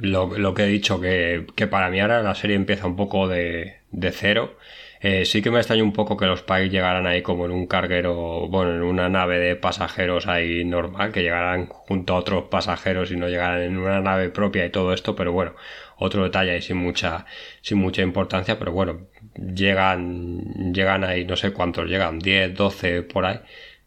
[0.01, 3.83] lo, que he dicho, que, para mí ahora la serie empieza un poco de,
[4.13, 4.57] cero.
[5.01, 7.67] Eh, sí que me extraña un poco que los Pikes llegaran ahí como en un
[7.67, 13.11] carguero, bueno, en una nave de pasajeros ahí normal, que llegaran junto a otros pasajeros
[13.11, 15.55] y no llegaran en una nave propia y todo esto, pero bueno,
[15.99, 17.27] otro detalle ahí sin mucha,
[17.63, 23.27] sin mucha importancia, pero bueno, llegan, llegan ahí, no sé cuántos llegan, 10, 12 por
[23.27, 23.41] ahí.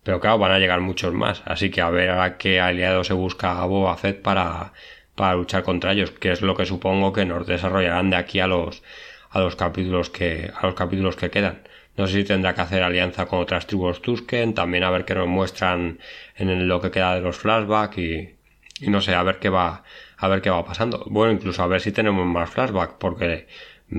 [0.06, 1.42] Pero claro, van a llegar muchos más.
[1.46, 4.72] Así que a ver a qué aliado se busca a Boba Fett para,
[5.16, 8.46] para luchar contra ellos, que es lo que supongo que nos desarrollarán de aquí a
[8.46, 8.84] los,
[9.32, 11.64] a los capítulos que, a los capítulos que quedan.
[11.98, 15.16] No sé si tendrá que hacer alianza con otras tribus Tusken, también a ver qué
[15.16, 16.00] nos muestran
[16.36, 18.36] en lo que queda de los flashbacks y,
[18.82, 19.84] y no sé, a ver qué va,
[20.18, 21.04] a ver qué va pasando.
[21.08, 23.48] Bueno, incluso a ver si tenemos más flashbacks, porque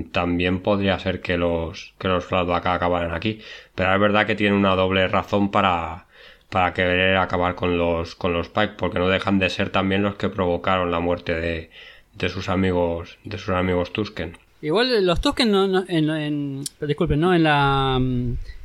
[0.04, 3.40] también podría ser que los, que los flashbacks acabaran aquí.
[3.74, 6.06] Pero es verdad que tiene una doble razón para,
[6.50, 10.16] para querer acabar con los, con los Pike, porque no dejan de ser también los
[10.16, 11.70] que provocaron la muerte de,
[12.14, 14.38] de sus amigos, de sus amigos Tusken.
[14.62, 17.34] Igual los Tusken no, en, disculpen, ¿no?
[17.34, 18.00] En la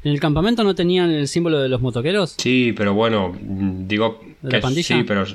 [0.03, 2.35] en el campamento no tenían el símbolo de los motoqueros.
[2.37, 4.19] Sí, pero bueno, digo
[4.49, 5.25] que sí, pero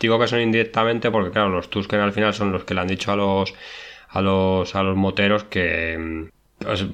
[0.00, 2.88] digo que son indirectamente porque claro, los Tusken al final son los que le han
[2.88, 3.52] dicho a los
[4.08, 6.28] a los, a los moteros que...
[6.58, 6.86] Pues,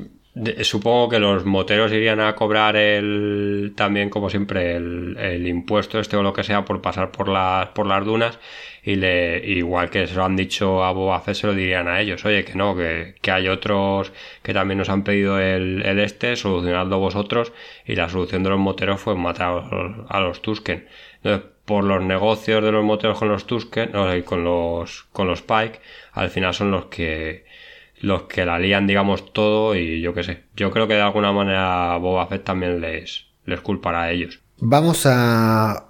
[0.63, 6.23] supongo que los moteros irían a cobrar el también como siempre el, impuesto este o
[6.25, 8.41] lo que sea por pasar por las por las dunas
[8.83, 12.01] y le igual que se lo han dicho a Boba Fett se lo dirían a
[12.01, 12.25] ellos.
[12.25, 14.13] Oye que no que, hay otros
[14.43, 17.53] que también nos han pedido el, el, este solucionadlo vosotros.
[17.87, 19.65] Y la solución de los moteros fue matar
[20.09, 20.87] a los, a Tusken
[21.65, 23.93] por los negocios de los moteros con los Tusken
[24.25, 25.81] con los con los Pike
[26.13, 27.45] al final son los que
[28.05, 30.43] los que la lían, digamos, todo y yo qué sé.
[30.57, 34.41] Yo creo que de alguna manera Boba Fett también les, les culpará a ellos.
[34.59, 35.87] Vamos a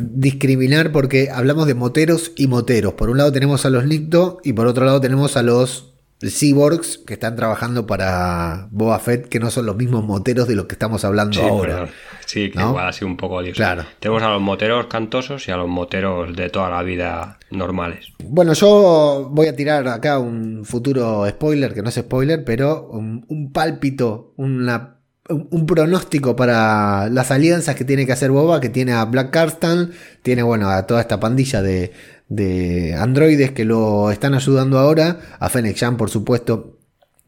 [0.00, 2.94] discriminar porque hablamos de moteros y moteros.
[2.94, 6.98] Por un lado tenemos a los Nicto y por otro lado tenemos a los cyborgs
[6.98, 10.74] que están trabajando para Boba Fett, que no son los mismos moteros de los que
[10.74, 11.88] estamos hablando ahora.
[12.26, 13.84] Sí, que igual ha sido un poco Claro.
[14.00, 18.12] Tenemos a los moteros cantosos y a los moteros de toda la vida normales.
[18.24, 23.52] Bueno, yo voy a tirar acá un futuro spoiler, que no es spoiler, pero un,
[23.52, 24.96] pálpito, una,
[25.28, 29.92] un, pronóstico para las alianzas que tiene que hacer Boba, que tiene a Black Carstan,
[30.22, 31.92] tiene bueno a toda esta pandilla de,
[32.28, 36.75] de androides que lo están ayudando ahora, a Fennec Jan por supuesto,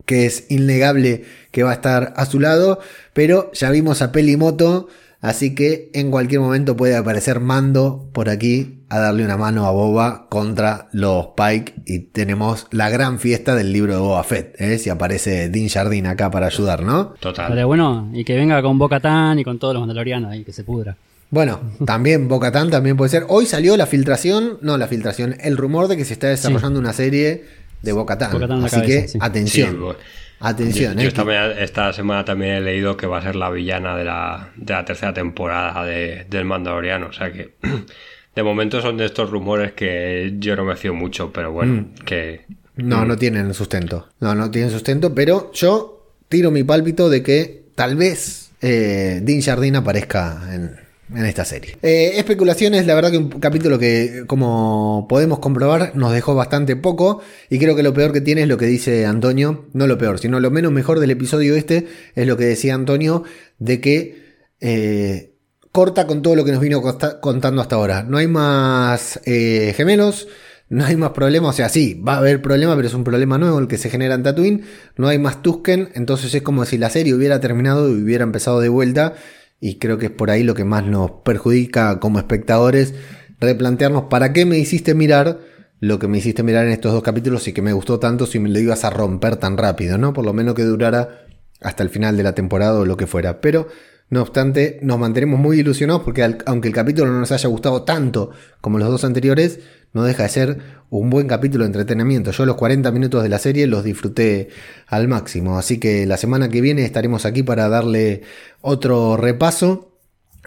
[0.08, 2.80] que es innegable que va a estar a su lado,
[3.12, 4.88] pero ya vimos a Pelimoto,
[5.20, 9.70] así que en cualquier momento puede aparecer Mando por aquí a darle una mano a
[9.70, 14.78] Boba contra los Pike y tenemos la gran fiesta del libro de Boba Fett, ¿eh?
[14.78, 17.12] si aparece Din Jardín acá para ayudar, ¿no?
[17.20, 17.48] Total.
[17.50, 20.54] Pero bueno, y que venga con Boca Tan y con todos los mandalorianos ahí, que
[20.54, 20.96] se pudra.
[21.30, 23.26] Bueno, también Bocatán también puede ser.
[23.28, 26.94] Hoy salió la filtración, no la filtración, el rumor de que se está desarrollando una
[26.94, 27.44] serie
[27.82, 28.64] de Bocatán.
[28.64, 29.96] Así que atención.
[30.40, 30.98] atención.
[30.98, 34.50] Yo, eh, esta, semana también he leído que va a ser la villana de la,
[34.56, 37.08] de la tercera temporada de, del Mandaloriano.
[37.08, 37.54] O sea que
[38.34, 42.04] de momento son de estos rumores que yo no me fío mucho, pero bueno, mm.
[42.04, 42.46] que.
[42.76, 43.08] No, mm.
[43.08, 44.08] no tienen sustento.
[44.20, 49.40] No, no tienen sustento, pero yo tiro mi pálpito de que tal vez eh, Dean
[49.40, 51.76] Jardín aparezca en, en esta serie.
[51.82, 57.20] Eh, especulaciones, la verdad que un capítulo que, como podemos comprobar, nos dejó bastante poco.
[57.48, 59.66] Y creo que lo peor que tiene es lo que dice Antonio.
[59.72, 63.24] No lo peor, sino lo menos mejor del episodio este es lo que decía Antonio,
[63.58, 64.22] de que
[64.60, 65.34] eh,
[65.72, 66.82] corta con todo lo que nos vino
[67.20, 68.02] contando hasta ahora.
[68.02, 70.28] No hay más eh, gemelos.
[70.70, 73.38] No hay más problemas, o sea, sí, va a haber problema, pero es un problema
[73.38, 74.64] nuevo el que se genera en Tatooine.
[74.98, 78.60] No hay más Tusken, entonces es como si la serie hubiera terminado y hubiera empezado
[78.60, 79.14] de vuelta
[79.60, 82.94] y creo que es por ahí lo que más nos perjudica como espectadores,
[83.40, 85.40] replantearnos para qué me hiciste mirar
[85.80, 88.38] lo que me hiciste mirar en estos dos capítulos y que me gustó tanto si
[88.38, 90.12] me lo ibas a romper tan rápido, ¿no?
[90.12, 91.26] Por lo menos que durara
[91.60, 93.40] hasta el final de la temporada o lo que fuera.
[93.40, 93.68] Pero,
[94.10, 98.30] no obstante, nos mantenemos muy ilusionados porque aunque el capítulo no nos haya gustado tanto
[98.60, 99.60] como los dos anteriores,
[99.92, 100.58] no deja de ser
[100.90, 102.30] un buen capítulo de entretenimiento.
[102.30, 104.48] Yo los 40 minutos de la serie los disfruté
[104.86, 105.58] al máximo.
[105.58, 108.22] Así que la semana que viene estaremos aquí para darle
[108.60, 109.92] otro repaso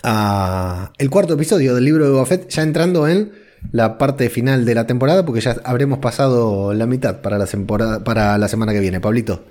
[0.04, 3.32] a el cuarto episodio del libro de Buffett, ya entrando en
[3.72, 8.04] la parte final de la temporada, porque ya habremos pasado la mitad para la, temporada,
[8.04, 9.00] para la semana que viene.
[9.00, 9.44] Pablito.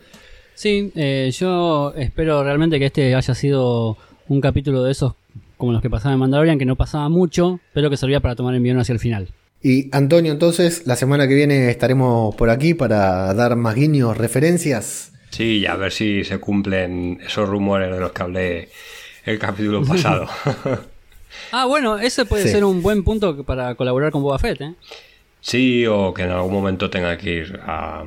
[0.55, 3.97] Sí, eh, yo espero realmente que este haya sido
[4.29, 5.15] un capítulo de esos
[5.57, 8.55] como los que pasaban en Mandalorian, que no pasaba mucho, pero que servía para tomar
[8.55, 9.29] envión hacia el final.
[9.63, 15.13] Y Antonio, entonces, la semana que viene estaremos por aquí para dar más guiños, referencias.
[15.31, 18.69] Sí, y a ver si se cumplen esos rumores de los que hablé
[19.27, 20.29] el capítulo pasado.
[21.53, 24.75] ah, bueno, ese puede ser un buen punto para colaborar con Boba Fett, ¿eh?
[25.43, 28.05] Sí, o que en algún momento tenga que ir a,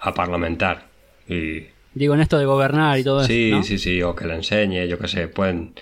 [0.00, 0.86] a parlamentar.
[1.28, 1.64] Y...
[1.94, 3.28] Digo, en esto de gobernar y todo eso.
[3.28, 5.74] Sí, sí, sí, o que le enseñe, yo qué sé, pueden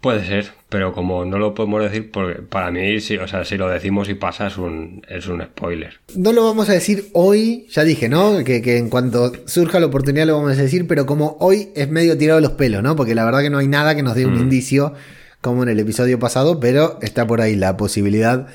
[0.00, 3.56] Puede ser, pero como no lo podemos decir, porque para mí, sí, o sea, si
[3.56, 5.94] lo decimos y pasa es un, es un spoiler.
[6.14, 8.44] No lo vamos a decir hoy, ya dije, ¿no?
[8.44, 12.16] Que, en cuanto surja la oportunidad lo vamos a decir, pero como hoy es medio
[12.18, 12.94] tirado los pelos, ¿no?
[12.94, 14.42] Porque la verdad que no hay nada que nos dé un mm.
[14.42, 14.94] indicio
[15.40, 18.48] como en el episodio pasado, pero está por ahí la posibilidad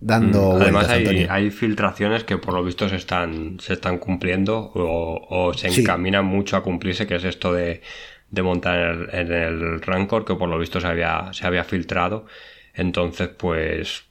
[0.00, 0.62] dando mm.
[0.62, 5.68] Además hay, hay, filtraciones que por lo visto se están, se están cumpliendo o, se
[5.68, 7.82] encaminan mucho a cumplirse, que es esto de
[8.30, 12.26] de montar en el, Rancor, que por lo visto se había, se había filtrado.
[12.74, 14.04] Entonces, pues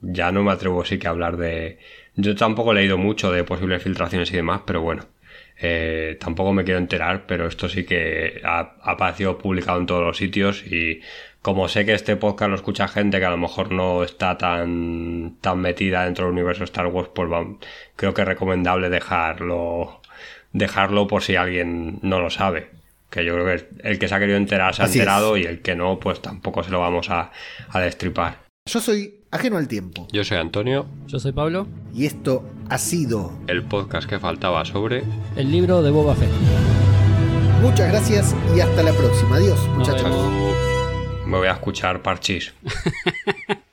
[0.00, 1.78] ya no me atrevo sí que a hablar de...
[2.16, 5.04] Yo tampoco he leído mucho de posibles filtraciones y demás, pero bueno,
[5.58, 10.16] eh, tampoco me quiero enterar, pero esto sí que ha, aparecido publicado en todos los
[10.16, 11.00] sitios y
[11.42, 15.36] como sé que este podcast lo escucha gente que a lo mejor no está tan,
[15.40, 17.30] tan metida dentro del universo Star Wars, pues
[17.96, 20.00] creo que es recomendable dejarlo,
[20.52, 22.76] dejarlo por si alguien no lo sabe
[23.10, 25.62] que yo creo que el que se ha querido enterar se ha enterado y el
[25.62, 27.30] que no, pues tampoco se lo vamos a,
[27.74, 28.38] destripar.
[28.68, 30.08] Yo soy ajeno al tiempo.
[30.12, 30.86] Yo soy Antonio.
[31.06, 31.68] Yo soy Pablo.
[31.94, 35.04] Y esto ha sido el podcast que faltaba sobre
[35.36, 36.30] el libro de Boba Fett.
[37.62, 39.36] Muchas gracias y hasta la próxima.
[39.36, 40.12] Adiós, muchachos.
[41.26, 42.52] Me voy a escuchar parchis.